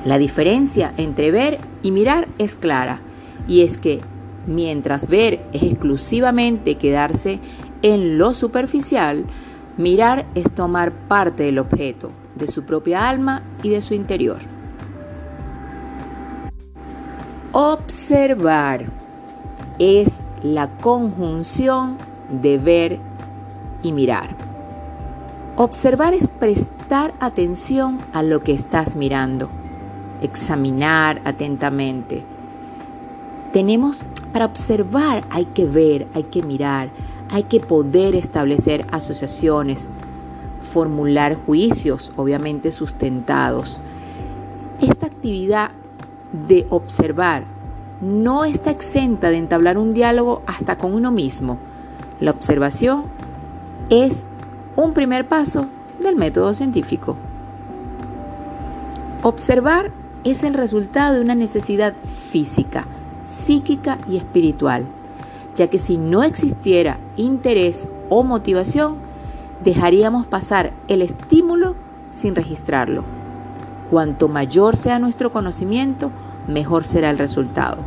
[0.05, 3.01] La diferencia entre ver y mirar es clara,
[3.49, 3.99] y es que
[4.47, 7.39] mientras ver es exclusivamente quedarse
[7.81, 9.25] en lo superficial,
[9.77, 14.39] Mirar es tomar parte del objeto, de su propia alma y de su interior.
[17.51, 18.85] Observar
[19.77, 21.97] es la conjunción
[22.29, 22.99] de ver
[23.83, 24.29] y mirar.
[25.57, 29.49] Observar es prestar atención a lo que estás mirando,
[30.21, 32.23] examinar atentamente.
[33.51, 34.05] Tenemos,
[34.35, 36.89] para observar hay que ver, hay que mirar,
[37.31, 39.87] hay que poder establecer asociaciones,
[40.59, 43.79] formular juicios, obviamente sustentados.
[44.81, 45.71] Esta actividad
[46.49, 47.45] de observar
[48.01, 51.57] no está exenta de entablar un diálogo hasta con uno mismo.
[52.19, 53.05] La observación
[53.89, 54.25] es
[54.75, 55.67] un primer paso
[56.01, 57.15] del método científico.
[59.23, 59.93] Observar
[60.25, 61.93] es el resultado de una necesidad
[62.31, 62.85] física,
[63.25, 64.85] psíquica y espiritual
[65.55, 68.97] ya que si no existiera interés o motivación,
[69.63, 71.75] dejaríamos pasar el estímulo
[72.11, 73.03] sin registrarlo.
[73.89, 76.11] Cuanto mayor sea nuestro conocimiento,
[76.47, 77.77] mejor será el resultado.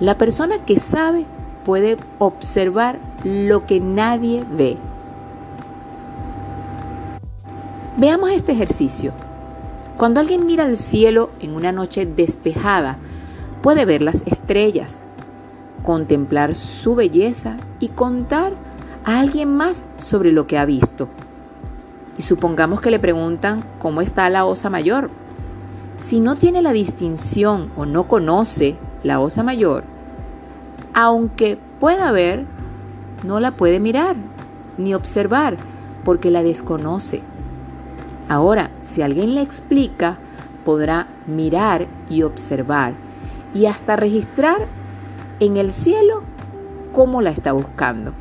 [0.00, 1.24] La persona que sabe
[1.64, 4.76] puede observar lo que nadie ve.
[7.96, 9.12] Veamos este ejercicio.
[9.96, 12.98] Cuando alguien mira al cielo en una noche despejada,
[13.64, 15.00] puede ver las estrellas,
[15.82, 18.52] contemplar su belleza y contar
[19.04, 21.08] a alguien más sobre lo que ha visto.
[22.18, 25.08] Y supongamos que le preguntan cómo está la osa mayor.
[25.96, 29.84] Si no tiene la distinción o no conoce la osa mayor,
[30.92, 32.44] aunque pueda ver,
[33.24, 34.16] no la puede mirar
[34.76, 35.56] ni observar
[36.04, 37.22] porque la desconoce.
[38.28, 40.18] Ahora, si alguien le explica,
[40.66, 43.03] podrá mirar y observar
[43.54, 44.66] y hasta registrar
[45.40, 46.22] en el cielo
[46.92, 48.12] cómo la está buscando.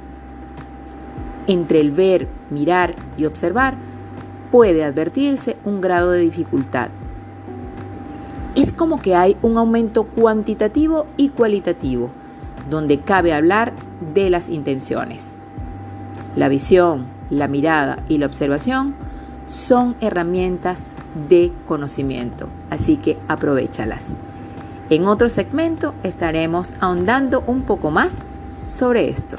[1.47, 3.75] Entre el ver, mirar y observar
[4.51, 6.89] puede advertirse un grado de dificultad.
[8.55, 12.11] Es como que hay un aumento cuantitativo y cualitativo,
[12.69, 13.73] donde cabe hablar
[14.13, 15.33] de las intenciones.
[16.35, 18.93] La visión, la mirada y la observación
[19.47, 20.87] son herramientas
[21.29, 24.17] de conocimiento, así que aprovechalas.
[24.93, 28.19] En otro segmento estaremos ahondando un poco más
[28.67, 29.37] sobre esto.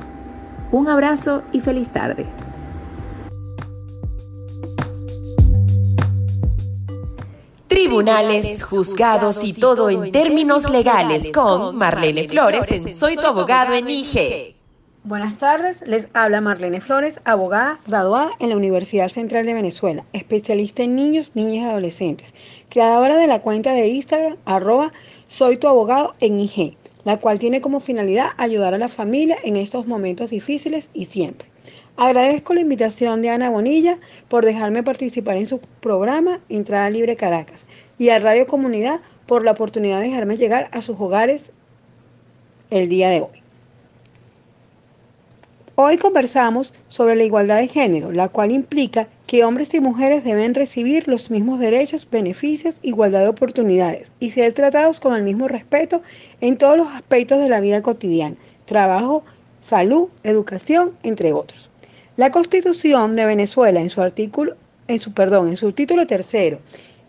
[0.73, 2.27] Un abrazo y feliz tarde.
[7.69, 13.89] Tribunales, juzgados y todo en términos legales con Marlene Flores en Soy tu abogado en
[13.89, 14.57] IGE.
[15.07, 20.83] Buenas tardes, les habla Marlene Flores, abogada graduada en la Universidad Central de Venezuela, especialista
[20.83, 22.33] en niños, niñas y adolescentes,
[22.71, 24.93] creadora de la cuenta de Instagram arroba
[25.29, 29.57] soy tu abogado en IG, la cual tiene como finalidad ayudar a la familia en
[29.57, 31.49] estos momentos difíciles y siempre.
[31.97, 37.67] Agradezco la invitación de Ana Bonilla por dejarme participar en su programa Entrada Libre Caracas
[37.99, 41.53] y a Radio Comunidad por la oportunidad de dejarme llegar a sus hogares
[42.71, 43.44] el día de hoy.
[45.77, 50.55] Hoy conversamos sobre la igualdad de género, la cual implica que hombres y mujeres deben
[50.55, 56.01] recibir los mismos derechos, beneficios, igualdad de oportunidades y ser tratados con el mismo respeto
[56.41, 59.25] en todos los aspectos de la vida cotidiana, trabajo,
[59.61, 61.69] salud, educación, entre otros.
[62.17, 64.55] La Constitución de Venezuela en su artículo
[64.87, 66.61] en su perdón, en su título tercero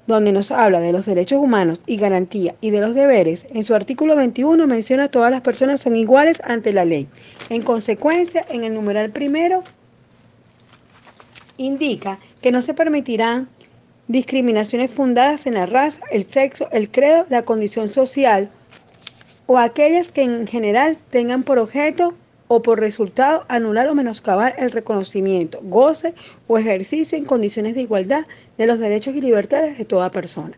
[0.07, 3.73] donde nos habla de los derechos humanos y garantía y de los deberes, en su
[3.73, 7.07] artículo 21 menciona todas las personas son iguales ante la ley.
[7.49, 9.63] En consecuencia, en el numeral primero
[11.57, 13.49] indica que no se permitirán
[14.07, 18.51] discriminaciones fundadas en la raza, el sexo, el credo, la condición social
[19.47, 22.15] o aquellas que en general tengan por objeto
[22.47, 26.13] o por resultado anular o menoscabar el reconocimiento, goce
[26.47, 28.25] o ejercicio en condiciones de igualdad
[28.57, 30.57] de los derechos y libertades de toda persona.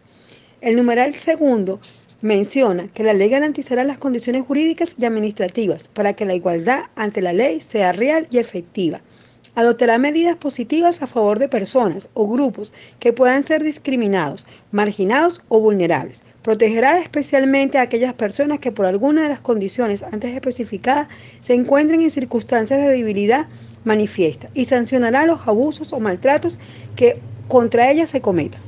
[0.62, 1.80] El numeral segundo
[2.22, 7.22] menciona que la ley garantizará las condiciones jurídicas y administrativas para que la igualdad ante
[7.22, 9.02] la ley sea real y efectiva.
[9.56, 15.60] Adoptará medidas positivas a favor de personas o grupos que puedan ser discriminados, marginados o
[15.60, 21.10] vulnerables Protegerá especialmente a aquellas personas que por alguna de las condiciones antes especificadas
[21.42, 23.48] se encuentren en circunstancias de debilidad
[23.84, 26.58] manifiesta y sancionará los abusos o maltratos
[26.96, 27.20] que
[27.50, 28.62] contra ellas se cometan.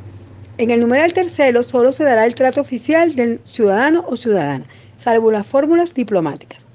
[0.57, 4.65] En el numeral tercero solo se dará el trato oficial del ciudadano o ciudadana,
[4.97, 6.65] salvo las fórmulas diplomáticas.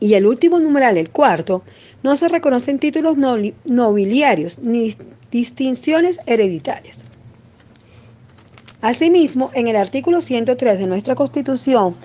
[0.00, 1.62] Y el último numeral, el cuarto,
[2.02, 4.92] no se reconocen títulos nobiliarios ni
[5.30, 7.06] distinciones hereditarias.
[8.86, 11.96] Asimismo, en el artículo 103 de nuestra Constitución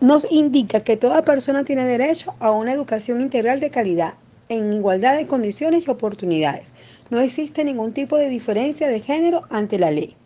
[0.00, 4.14] nos indica que toda persona tiene derecho a una educación integral de calidad,
[4.48, 6.68] en igualdad de condiciones y oportunidades.
[7.10, 10.16] No existe ningún tipo de diferencia de género ante la ley.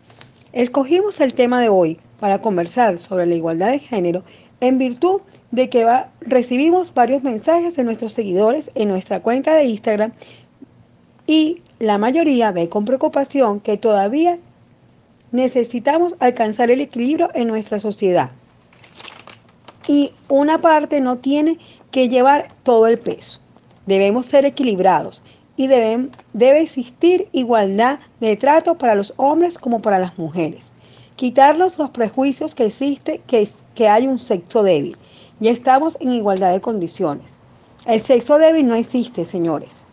[0.53, 4.23] Escogimos el tema de hoy para conversar sobre la igualdad de género
[4.61, 5.19] en virtud
[5.51, 5.85] de que
[6.21, 10.13] recibimos varios mensajes de nuestros seguidores en nuestra cuenta de Instagram
[11.27, 14.39] y la mayoría ve con preocupación que todavía
[15.31, 18.31] necesitamos alcanzar el equilibrio en nuestra sociedad.
[19.87, 21.57] Y una parte no tiene
[21.91, 23.39] que llevar todo el peso.
[23.85, 25.21] Debemos ser equilibrados
[25.57, 30.71] y debe existir igualdad de trato para los hombres como para las mujeres.
[31.15, 34.97] Quitarnos los prejuicios que existe que, que hay un sexo débil.
[35.39, 37.31] Y estamos en igualdad de condiciones.
[37.85, 39.83] El sexo débil no existe, señores.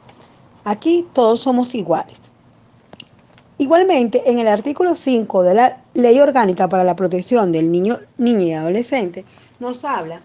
[0.65, 2.19] Aquí todos somos iguales.
[3.61, 8.45] Igualmente, en el artículo 5 de la Ley Orgánica para la Protección del Niño, Niña
[8.45, 9.25] y Adolescente,
[9.59, 10.23] nos habla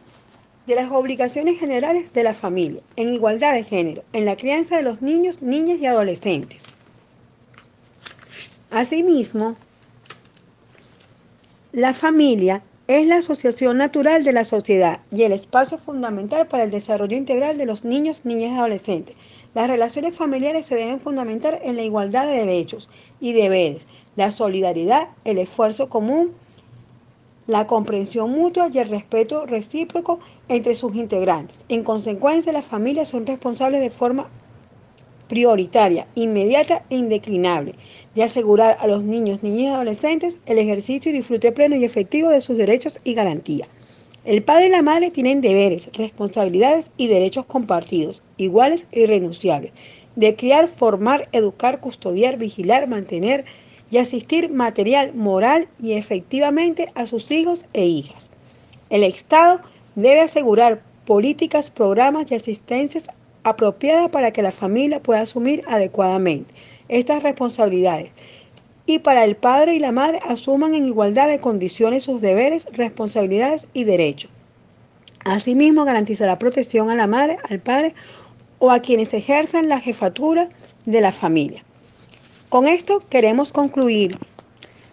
[0.68, 4.84] de las obligaciones generales de la familia en igualdad de género, en la crianza de
[4.84, 6.62] los niños, niñas y adolescentes.
[8.70, 9.56] Asimismo,
[11.72, 16.70] la familia es la asociación natural de la sociedad y el espacio fundamental para el
[16.70, 19.16] desarrollo integral de los niños, niñas y adolescentes.
[19.54, 22.90] Las relaciones familiares se deben fundamentar en la igualdad de derechos
[23.20, 23.86] y deberes,
[24.16, 26.32] la solidaridad, el esfuerzo común,
[27.46, 31.66] la comprensión mutua y el respeto recíproco entre sus integrantes.
[31.70, 34.30] En consecuencia, las familias son responsables de forma
[35.28, 37.76] prioritaria, inmediata e indeclinable
[38.16, 42.30] de asegurar a los niños, niñas y adolescentes el ejercicio y disfrute pleno y efectivo
[42.30, 43.68] de sus derechos y garantías.
[44.26, 49.74] El padre y la madre tienen deberes, responsabilidades y derechos compartidos, iguales e irrenunciables,
[50.16, 53.44] de criar, formar, educar, custodiar, vigilar, mantener
[53.92, 58.30] y asistir material, moral y efectivamente a sus hijos e hijas.
[58.90, 59.60] El Estado
[59.96, 63.10] debe asegurar políticas, programas y asistencias
[63.44, 66.54] apropiada para que la familia pueda asumir adecuadamente
[66.88, 68.12] estas responsabilidades
[68.86, 73.68] y para el padre y la madre asuman en igualdad de condiciones sus deberes, responsabilidades
[73.74, 74.30] y derechos.
[75.24, 77.94] Asimismo, garantizará protección a la madre, al padre
[78.60, 80.50] o a quienes ejerzan la jefatura
[80.86, 81.64] de la familia.
[82.50, 84.18] Con esto queremos concluir.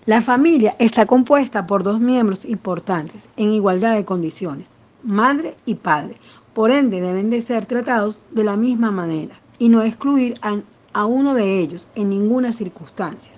[0.07, 4.71] La familia está compuesta por dos miembros importantes en igualdad de condiciones,
[5.03, 6.15] madre y padre,
[6.55, 11.35] por ende, deben de ser tratados de la misma manera y no excluir a, uno
[11.35, 13.33] de ellos en ninguna circunstancia.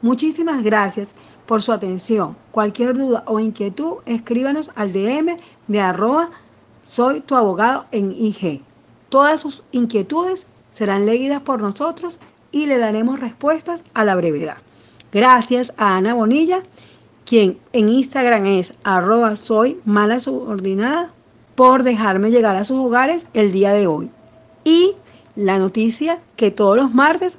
[0.00, 1.14] Muchísimas gracias
[1.46, 2.36] por su atención.
[2.52, 6.30] Cualquier duda o inquietud, escríbanos al DM de arroba
[6.86, 8.62] soy tu abogado en IG.
[9.08, 12.20] Todas sus inquietudes serán leídas por nosotros
[12.52, 14.58] y le daremos respuestas a la brevedad.
[15.12, 16.62] Gracias a Ana Bonilla,
[17.24, 21.12] quien en Instagram es arroba soy mala subordinada
[21.54, 24.10] por dejarme llegar a sus hogares el día de hoy.
[24.64, 24.94] Y
[25.34, 27.38] la noticia que todos los martes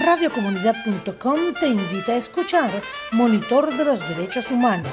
[0.03, 2.69] Radiocomunidad.com te invita a escuchar
[3.13, 4.91] Monitor de los Derechos Humanos,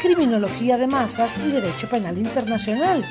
[0.00, 3.04] Criminología de Masas y Derecho Penal Internacional,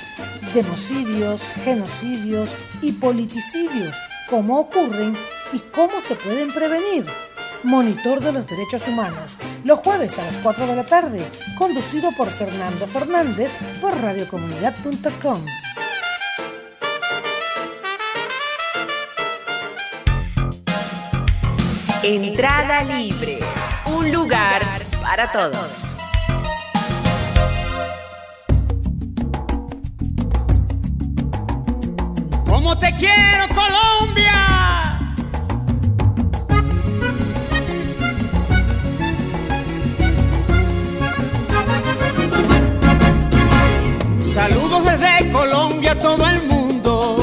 [0.54, 3.98] Democidios, Genocidios y Politicidios,
[4.30, 5.18] cómo ocurren
[5.52, 7.06] y cómo se pueden prevenir
[7.64, 11.22] Monitor de los Derechos Humanos, los jueves a las 4 de la tarde,
[11.58, 15.46] conducido por Fernando Fernández por radiocomunidad.com.
[22.08, 23.40] Entrada libre,
[23.88, 24.62] un lugar
[25.02, 25.58] para todos.
[32.48, 35.00] Como te quiero Colombia.
[44.22, 47.18] Saludos desde Colombia a todo el mundo,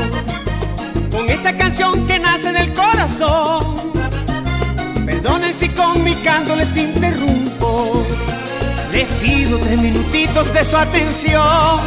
[1.12, 4.01] con esta canción que nace del corazón.
[5.22, 8.04] Perdonen si con mi canto les interrumpo,
[8.90, 11.78] les pido tres minutitos de su atención.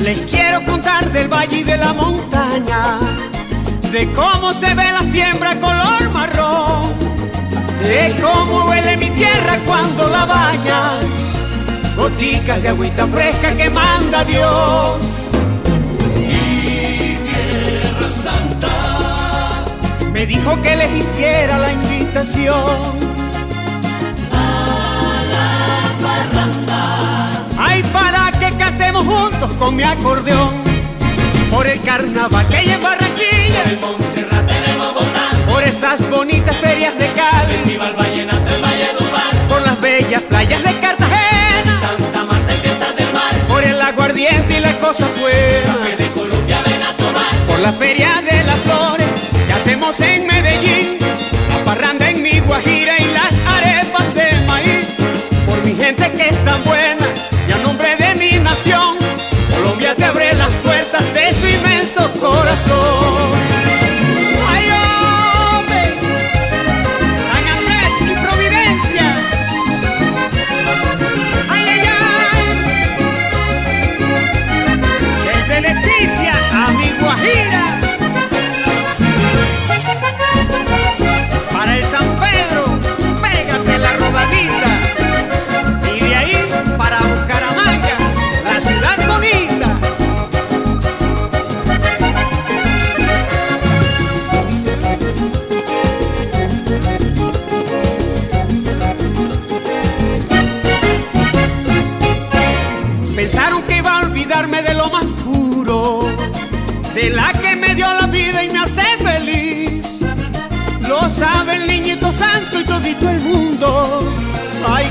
[0.00, 2.98] Les quiero contar del valle y de la montaña,
[3.92, 6.92] de cómo se ve la siembra color marrón,
[7.82, 10.98] de cómo huele mi tierra cuando la baña
[11.96, 15.30] goticas de agüita fresca que manda Dios.
[16.14, 18.68] Y Tierra Santa
[20.12, 21.97] me dijo que les hiciera la invitación.
[22.18, 22.24] A
[25.30, 25.46] la
[26.02, 27.46] parranda.
[27.56, 30.50] Ay, para que cantemos juntos con mi acordeón.
[31.48, 33.62] Por el carnaval que hay en Barranquilla.
[33.62, 35.30] Por el Montserrat en Bogotá.
[35.48, 37.52] Por esas bonitas ferias de Cali.
[37.52, 39.34] Festival Vallenato en Valledupar.
[39.48, 41.80] Por las bellas playas de Cartagena.
[41.80, 43.32] Santa Marta en fiestas del mar.
[43.48, 45.76] Por el aguardiente y las cosas buenas.
[45.76, 47.32] Café de Colombia ven a tomar.
[47.46, 49.06] Por la feria de las flores
[49.46, 50.77] que hacemos en Medellín.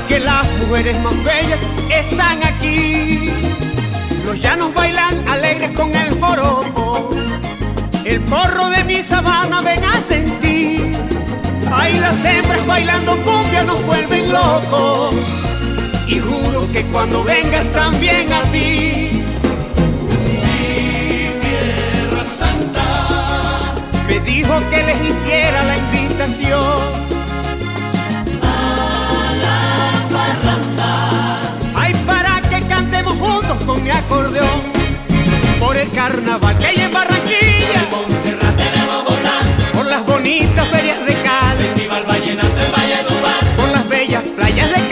[0.08, 3.30] Que las mujeres más bellas están aquí.
[4.24, 7.10] Los llanos bailan alegres con el joropo.
[8.04, 10.96] El porro de mi sabana ven a sentir.
[11.70, 15.14] Ay, las hembras bailando cumbia nos vuelven locos.
[16.06, 19.22] Y juro que cuando vengas también a ti.
[20.42, 23.74] Mi tierra santa
[24.06, 27.07] me dijo que les hiciera la invitación.
[32.98, 34.60] Cantemos juntos con mi acordeón.
[35.60, 37.88] Por el carnaval que hay en Barranquilla.
[39.74, 41.60] Por las bonitas ferias de Cali.
[41.60, 43.56] Festival Vallenato en Valledupar.
[43.56, 44.87] Por las bellas playas de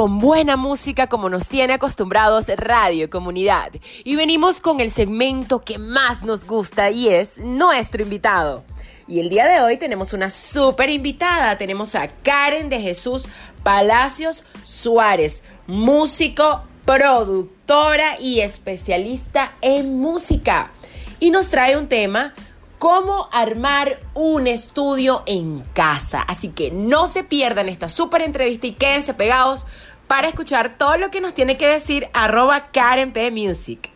[0.00, 3.70] con buena música como nos tiene acostumbrados Radio Comunidad.
[4.02, 8.64] Y venimos con el segmento que más nos gusta y es nuestro invitado.
[9.06, 11.58] Y el día de hoy tenemos una súper invitada.
[11.58, 13.28] Tenemos a Karen de Jesús
[13.62, 20.70] Palacios Suárez, músico, productora y especialista en música.
[21.18, 22.32] Y nos trae un tema
[22.80, 26.22] cómo armar un estudio en casa.
[26.22, 29.66] Así que no se pierdan esta súper entrevista y quédense pegados
[30.10, 33.90] para escuchar todo lo que nos tiene que decir arroba Karen P Music.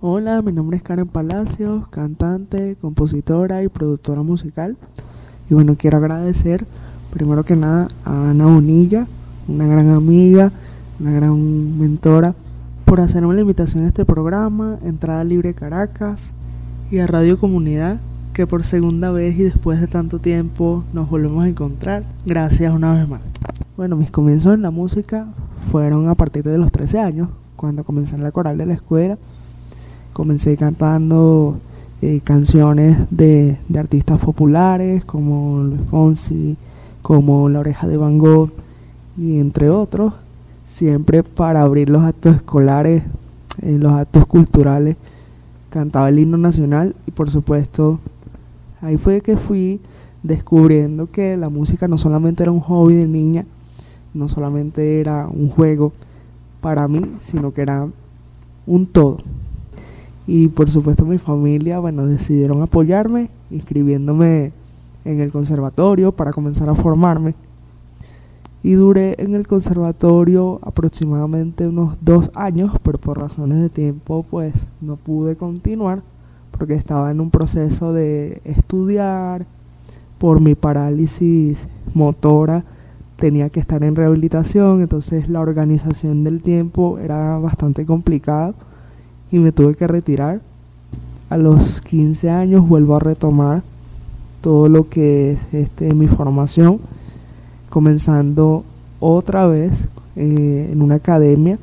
[0.00, 4.76] Hola, mi nombre es Karen Palacios, cantante, compositora y productora musical.
[5.50, 6.64] Y bueno, quiero agradecer
[7.12, 9.08] primero que nada a Ana Bonilla,
[9.48, 10.52] una gran amiga,
[11.00, 12.36] una gran mentora,
[12.84, 16.34] por hacerme la invitación a este programa, Entrada Libre Caracas,
[16.88, 17.98] y a Radio Comunidad,
[18.32, 22.04] que por segunda vez y después de tanto tiempo nos volvemos a encontrar.
[22.24, 23.22] Gracias una vez más.
[23.76, 25.26] Bueno, mis comienzos en la música
[25.70, 29.18] fueron a partir de los 13 años, cuando comencé en la coral de la escuela.
[30.12, 31.58] Comencé cantando
[32.02, 36.56] eh, canciones de, de artistas populares como Luis Fonsi,
[37.02, 38.50] como La Oreja de Van Gogh
[39.16, 40.14] y entre otros,
[40.64, 43.02] siempre para abrir los actos escolares,
[43.60, 44.96] en los actos culturales,
[45.68, 48.00] cantaba el himno nacional y por supuesto
[48.80, 49.80] ahí fue que fui
[50.22, 53.46] descubriendo que la música no solamente era un hobby de niña,
[54.12, 55.92] no solamente era un juego
[56.60, 57.88] para mí, sino que era
[58.66, 59.18] un todo.
[60.26, 64.52] Y por supuesto mi familia, bueno, decidieron apoyarme inscribiéndome
[65.04, 67.34] en el conservatorio para comenzar a formarme.
[68.62, 74.66] Y duré en el conservatorio aproximadamente unos dos años, pero por razones de tiempo pues
[74.82, 76.02] no pude continuar
[76.60, 79.46] porque estaba en un proceso de estudiar,
[80.18, 82.62] por mi parálisis motora
[83.16, 88.52] tenía que estar en rehabilitación, entonces la organización del tiempo era bastante complicada
[89.32, 90.42] y me tuve que retirar.
[91.30, 93.62] A los 15 años vuelvo a retomar
[94.42, 96.78] todo lo que es este, mi formación,
[97.70, 98.64] comenzando
[99.00, 101.58] otra vez eh, en una academia,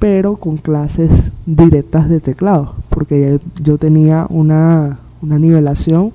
[0.00, 6.10] pero con clases directas de teclado, porque yo tenía una, una nivelación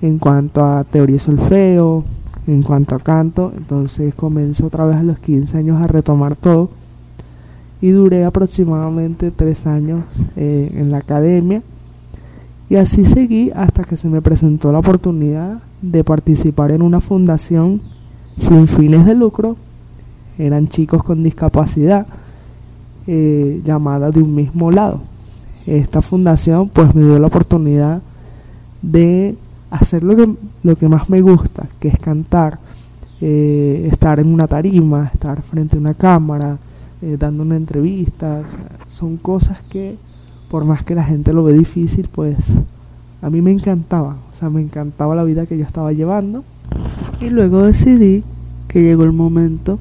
[0.00, 2.04] en cuanto a teoría y solfeo,
[2.46, 6.70] en cuanto a canto, entonces comencé otra vez a los 15 años a retomar todo.
[7.80, 10.04] Y duré aproximadamente tres años
[10.36, 11.62] eh, en la academia.
[12.70, 17.82] Y así seguí hasta que se me presentó la oportunidad de participar en una fundación
[18.36, 19.56] sin fines de lucro,
[20.38, 22.06] eran chicos con discapacidad,
[23.06, 25.00] eh, llamada de un mismo lado.
[25.66, 28.02] Esta fundación pues me dio la oportunidad
[28.80, 29.36] de
[29.70, 32.58] hacer lo que, lo que más me gusta, que es cantar,
[33.20, 36.58] eh, estar en una tarima, estar frente a una cámara,
[37.00, 38.42] eh, dando una entrevista.
[38.86, 39.96] son cosas que,
[40.50, 42.58] por más que la gente lo ve difícil, pues
[43.22, 44.16] a mí me encantaba.
[44.32, 46.44] O sea, me encantaba la vida que yo estaba llevando.
[47.20, 48.24] Y luego decidí
[48.68, 49.78] que llegó el momento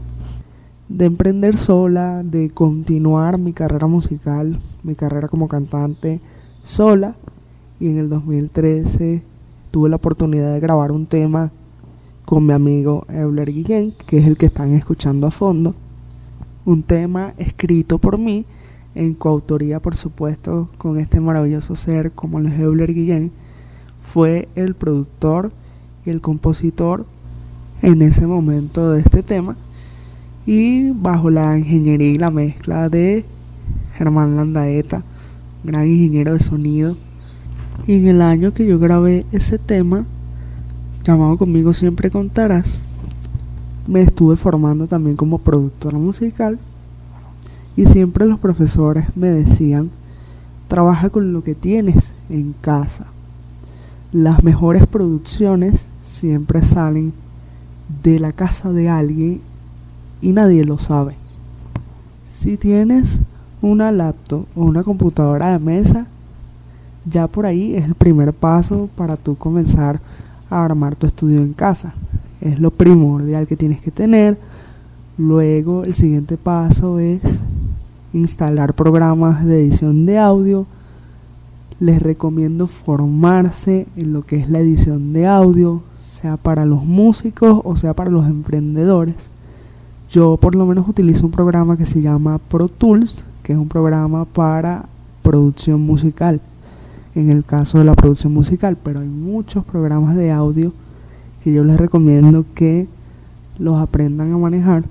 [0.98, 6.20] de emprender sola, de continuar mi carrera musical, mi carrera como cantante
[6.64, 7.16] sola.
[7.80, 9.24] Y en el 2013
[9.72, 11.52] tuve la oportunidad de grabar un tema
[12.26, 15.74] con mi amigo Euler Guillén, que es el que están escuchando a fondo.
[16.66, 18.46] Un tema escrito por mí,
[18.94, 23.32] en coautoría por supuesto con este maravilloso ser como el Euler Guillén.
[24.02, 25.52] Fue el productor
[26.06, 27.06] y el compositor
[27.82, 29.56] en ese momento de este tema
[30.46, 33.26] y bajo la ingeniería y la mezcla de
[33.96, 35.04] Germán Landaeta,
[35.64, 36.98] gran ingeniero de sonido
[37.88, 40.06] y en el año que yo grabé ese tema,
[41.04, 42.80] llamado Conmigo Siempre Contarás,
[43.88, 46.60] me estuve formando también como productora musical
[47.76, 49.90] y siempre los profesores me decían,
[50.68, 53.08] trabaja con lo que tienes en casa.
[54.12, 57.14] Las mejores producciones siempre salen
[58.04, 59.42] de la casa de alguien
[60.22, 61.16] y nadie lo sabe.
[62.32, 63.22] Si tienes
[63.62, 66.08] una laptop o una computadora de mesa,
[67.06, 70.00] ya por ahí es el primer paso para tú comenzar
[70.50, 71.94] a armar tu estudio en casa.
[72.40, 74.38] Es lo primordial que tienes que tener.
[75.18, 77.22] Luego el siguiente paso es
[78.14, 80.66] instalar programas de edición de audio.
[81.80, 87.62] Les recomiendo formarse en lo que es la edición de audio, sea para los músicos
[87.64, 89.32] o sea para los emprendedores.
[90.12, 93.70] Yo por lo menos utilizo un programa que se llama Pro Tools, que es un
[93.70, 94.90] programa para
[95.22, 96.42] producción musical
[97.16, 100.74] en el caso de la producción musical, pero hay muchos programas de audio
[101.42, 102.90] que yo les recomiendo que
[103.58, 104.84] los aprendan a manejar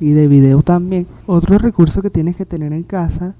[0.00, 1.06] y de video también.
[1.26, 3.34] Otro recurso que tienes que tener en casa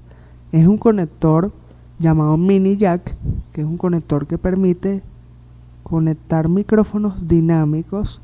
[0.51, 1.51] es un conector
[1.97, 3.15] llamado mini jack,
[3.53, 5.01] que es un conector que permite
[5.81, 8.21] conectar micrófonos dinámicos,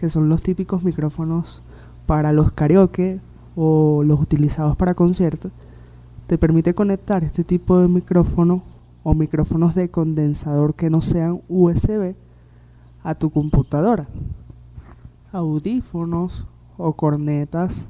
[0.00, 1.62] que son los típicos micrófonos
[2.06, 3.20] para los karaoke
[3.56, 5.52] o los utilizados para conciertos.
[6.26, 8.62] Te permite conectar este tipo de micrófono
[9.02, 12.14] o micrófonos de condensador que no sean USB
[13.02, 14.06] a tu computadora.
[15.32, 16.46] Audífonos
[16.76, 17.88] o cornetas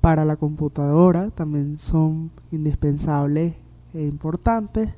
[0.00, 3.54] para la computadora también son indispensables
[3.94, 4.90] e importantes.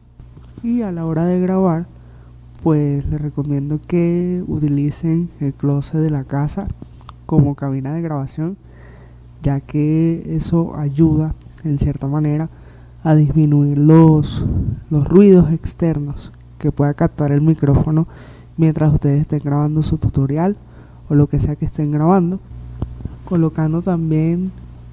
[0.63, 1.87] Y a la hora de grabar,
[2.63, 6.67] pues les recomiendo que utilicen el closet de la casa
[7.29, 8.57] como cabina de grabación,
[9.43, 12.49] ya que eso ayuda en cierta manera
[13.05, 14.47] a disminuir los,
[14.89, 18.07] los ruidos externos que pueda captar el micrófono
[18.57, 20.57] mientras ustedes estén grabando su tutorial
[21.11, 22.41] o lo que sea que estén grabando
[23.27, 24.51] colocando también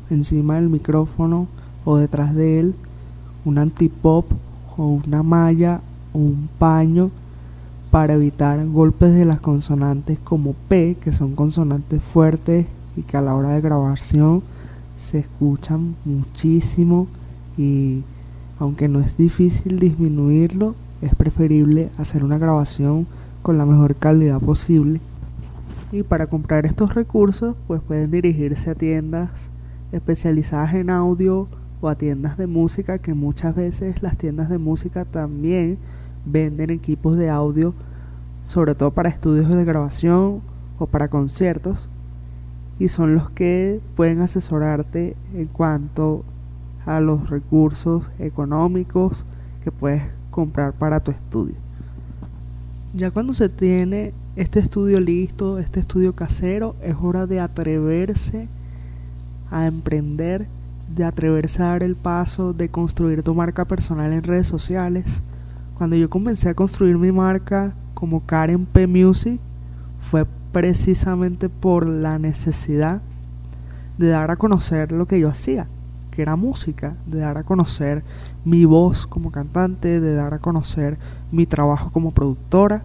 [0.09, 1.47] encima del micrófono
[1.85, 2.75] o detrás de él
[3.45, 4.25] un antipop
[4.75, 5.79] o una malla
[6.11, 7.11] o un paño
[7.95, 12.65] para evitar golpes de las consonantes como P, que son consonantes fuertes
[12.97, 14.43] y que a la hora de grabación
[14.97, 17.07] se escuchan muchísimo
[17.57, 18.03] y
[18.59, 23.07] aunque no es difícil disminuirlo, es preferible hacer una grabación
[23.41, 24.99] con la mejor calidad posible.
[25.93, 29.29] Y para comprar estos recursos, pues pueden dirigirse a tiendas
[29.93, 31.47] especializadas en audio
[31.79, 35.77] o a tiendas de música, que muchas veces las tiendas de música también
[36.25, 37.73] venden equipos de audio,
[38.45, 40.41] sobre todo para estudios de grabación
[40.79, 41.89] o para conciertos,
[42.79, 46.23] y son los que pueden asesorarte en cuanto
[46.85, 49.25] a los recursos económicos
[49.63, 51.55] que puedes comprar para tu estudio.
[52.93, 58.47] Ya cuando se tiene este estudio listo, este estudio casero, es hora de atreverse
[59.49, 60.47] a emprender,
[60.93, 65.23] de atreverse a dar el paso, de construir tu marca personal en redes sociales.
[65.77, 69.41] Cuando yo comencé a construir mi marca como Karen P Music,
[69.99, 73.01] fue precisamente por la necesidad
[73.97, 75.67] de dar a conocer lo que yo hacía,
[76.11, 78.03] que era música, de dar a conocer
[78.45, 80.97] mi voz como cantante, de dar a conocer
[81.33, 82.83] mi trabajo como productora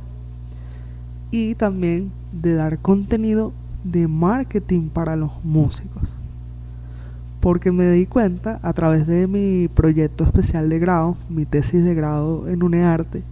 [1.31, 3.53] y también de dar contenido
[3.85, 6.20] de marketing para los músicos.
[7.41, 11.95] Porque me di cuenta a través de mi proyecto especial de grado, mi tesis de
[11.95, 13.23] grado en UNEARTE,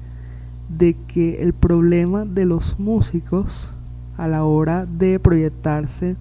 [0.69, 3.73] de que el problema de los músicos
[4.17, 6.17] a la hora de proyectarse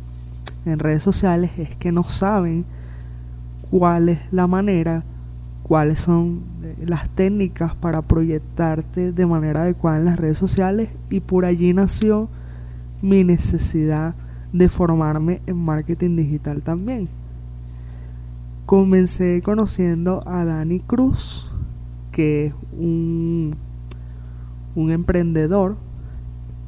[0.65, 2.65] en redes sociales es que no saben
[3.71, 5.03] cuál es la manera,
[5.63, 11.19] cuáles son eh, las técnicas para proyectarte de manera adecuada en las redes sociales y
[11.19, 12.29] por allí nació
[13.01, 14.15] mi necesidad
[14.53, 17.09] de formarme en marketing digital también.
[18.67, 21.49] Comencé conociendo a Dani Cruz,
[22.11, 23.55] que es un,
[24.75, 25.77] emprendedor,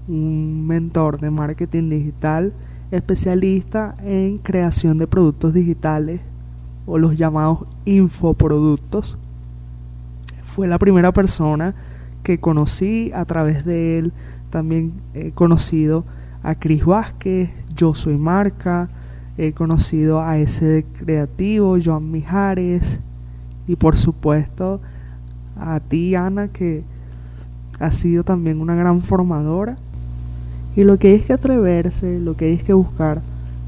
[0.07, 2.53] un mentor de marketing digital,
[2.91, 6.21] especialista en creación de productos digitales
[6.85, 9.17] o los llamados infoproductos.
[10.41, 11.75] Fue la primera persona
[12.23, 14.13] que conocí a través de él.
[14.51, 16.05] También he conocido
[16.43, 18.89] a Cris Vázquez, Yo Soy Marca,
[19.39, 22.99] he conocido a SD Creativo, Joan Mijares
[23.69, 24.81] y por supuesto
[25.57, 26.83] a ti Ana que
[27.79, 29.77] ha sido también una gran formadora.
[30.75, 33.21] Y lo que hay es que atreverse, lo que hay es que buscar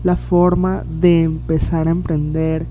[0.03, 2.65] la forma de empezar a emprender,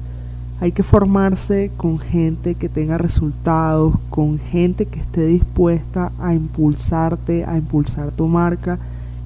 [0.61, 7.47] hay que formarse con gente que tenga resultados, con gente que esté dispuesta a impulsarte,
[7.47, 8.79] a impulsar tu marca.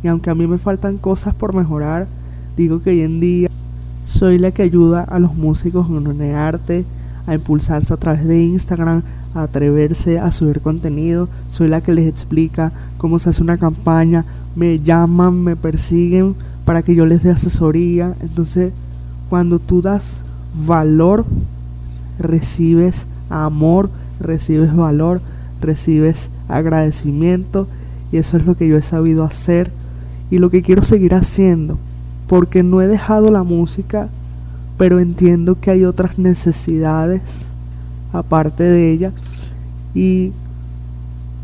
[0.04, 2.06] Y aunque a mí me faltan cosas por mejorar,
[2.56, 3.48] digo que hoy en día
[4.14, 6.84] soy la que ayuda a los músicos en arte
[7.26, 9.02] a impulsarse a través de Instagram,
[9.34, 11.28] a atreverse a subir contenido.
[11.50, 14.24] Soy la que les explica cómo se hace una campaña.
[14.54, 18.14] Me llaman, me persiguen para que yo les dé asesoría.
[18.20, 18.72] Entonces,
[19.28, 20.18] cuando tú das
[20.64, 21.24] valor,
[22.16, 23.90] recibes amor,
[24.20, 25.22] recibes valor,
[25.60, 27.66] recibes agradecimiento
[28.12, 29.72] y eso es lo que yo he sabido hacer
[30.30, 31.78] y lo que quiero seguir haciendo
[32.28, 34.08] porque no he dejado la música
[34.76, 37.46] pero entiendo que hay otras necesidades
[38.12, 39.12] aparte de ella
[39.94, 40.32] y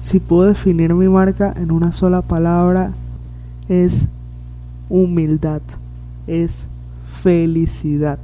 [0.00, 2.92] si puedo definir mi marca en una sola palabra
[3.68, 4.08] es
[4.88, 5.62] humildad,
[6.26, 6.66] es
[7.22, 8.18] felicidad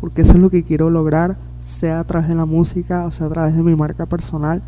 [0.00, 3.26] porque eso es lo que quiero lograr, sea a través de la música o sea
[3.26, 4.62] a través de mi marca personal.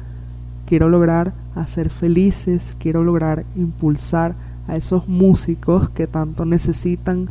[0.67, 4.35] Quiero lograr hacer felices, quiero lograr impulsar
[4.69, 7.29] a esos músicos que tanto necesitan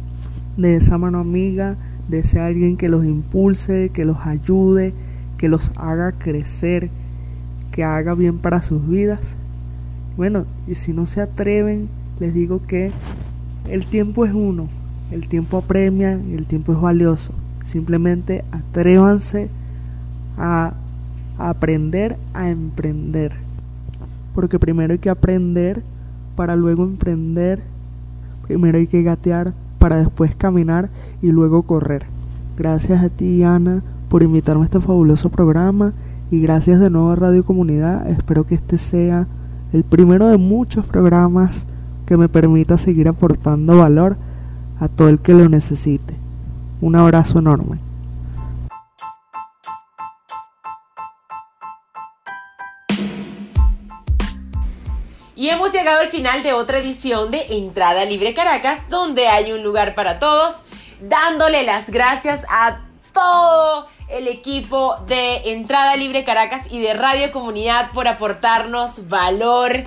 [0.57, 1.77] de esa mano amiga,
[2.07, 4.93] de ese alguien que los impulse, que los ayude,
[5.37, 6.89] que los haga crecer,
[7.71, 9.35] que haga bien para sus vidas.
[10.17, 12.91] Bueno, y si no se atreven, les digo que
[13.69, 14.67] el tiempo es uno,
[15.11, 17.33] el tiempo apremia y el tiempo es valioso.
[17.63, 19.49] Simplemente atrévanse
[20.37, 20.73] a
[21.37, 23.33] aprender a emprender.
[24.35, 25.83] Porque primero hay que aprender
[26.41, 27.61] para luego emprender.
[28.47, 30.89] Primero hay que gatear para después caminar
[31.21, 32.05] y luego correr.
[32.57, 35.93] Gracias a ti, Ana, por invitarme a este fabuloso programa
[36.31, 38.09] y gracias de nuevo a Radio Comunidad.
[38.09, 39.27] Espero que este sea
[39.71, 41.67] el primero de muchos programas
[42.07, 44.17] que me permita seguir aportando valor
[44.79, 46.15] a todo el que lo necesite.
[46.81, 47.90] Un abrazo enorme.
[55.41, 59.63] Y hemos llegado al final de otra edición de Entrada Libre Caracas, donde hay un
[59.63, 60.61] lugar para todos,
[60.99, 62.81] dándole las gracias a
[63.11, 69.83] todo el equipo de Entrada Libre Caracas y de Radio Comunidad por aportarnos valor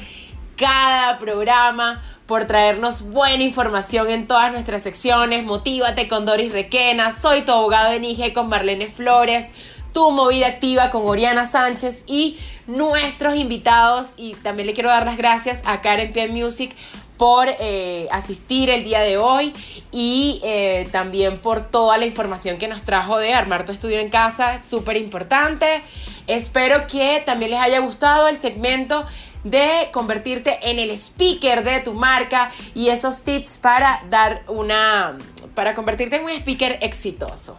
[0.57, 5.45] cada programa por traernos buena información en todas nuestras secciones.
[5.45, 9.53] Motívate con Doris Requena, Soy tu abogado en IG con Marlene Flores,
[9.95, 14.15] Tu Movida Activa con Oriana Sánchez y nuestros invitados.
[14.17, 16.75] Y también le quiero dar las gracias a Karen P Music
[17.17, 19.55] por eh, asistir el día de hoy
[19.93, 24.09] y eh, también por toda la información que nos trajo de armar tu estudio en
[24.09, 25.83] casa, súper importante.
[26.27, 29.07] Espero que también les haya gustado el segmento
[29.45, 35.17] de convertirte en el speaker de tu marca y esos tips para dar una,
[35.55, 37.59] para convertirte en un speaker exitoso.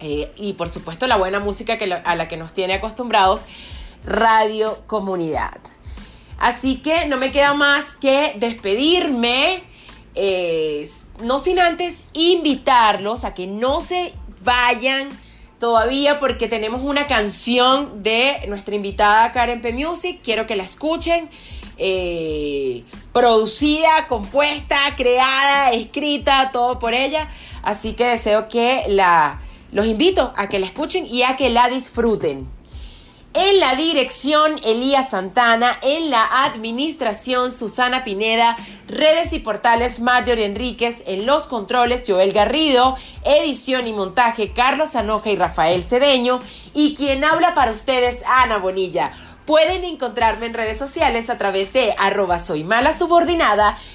[0.00, 3.42] Eh, y por supuesto la buena música que a la que nos tiene acostumbrados
[4.04, 5.58] Radio Comunidad.
[6.38, 9.60] Así que no me queda más que despedirme,
[10.14, 10.88] eh,
[11.22, 15.08] no sin antes invitarlos a que no se vayan
[15.58, 19.72] todavía porque tenemos una canción de nuestra invitada Karen P.
[19.72, 20.20] Music.
[20.22, 21.28] Quiero que la escuchen.
[21.76, 27.28] Eh, producida, compuesta, creada, escrita, todo por ella.
[27.62, 29.40] Así que deseo que la,
[29.72, 32.48] los invito a que la escuchen y a que la disfruten.
[33.34, 35.78] En la dirección, Elías Santana.
[35.82, 38.56] En la administración, Susana Pineda.
[38.88, 41.04] Redes y portales, Marjorie Enríquez.
[41.06, 42.96] En los controles, Joel Garrido.
[43.24, 46.40] Edición y montaje, Carlos Anoja y Rafael Cedeño.
[46.72, 49.12] Y quien habla para ustedes, Ana Bonilla.
[49.48, 52.38] Pueden encontrarme en redes sociales a través de arroba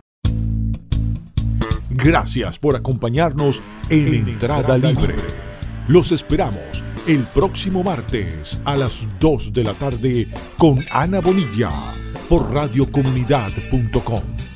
[1.89, 5.15] Gracias por acompañarnos en, Entrada, Libre.
[5.87, 10.27] Los esperamos el próximo martes a las 2 de la tarde
[10.57, 11.69] con Ana Bonilla
[12.27, 14.46] por radiocomunidad.com.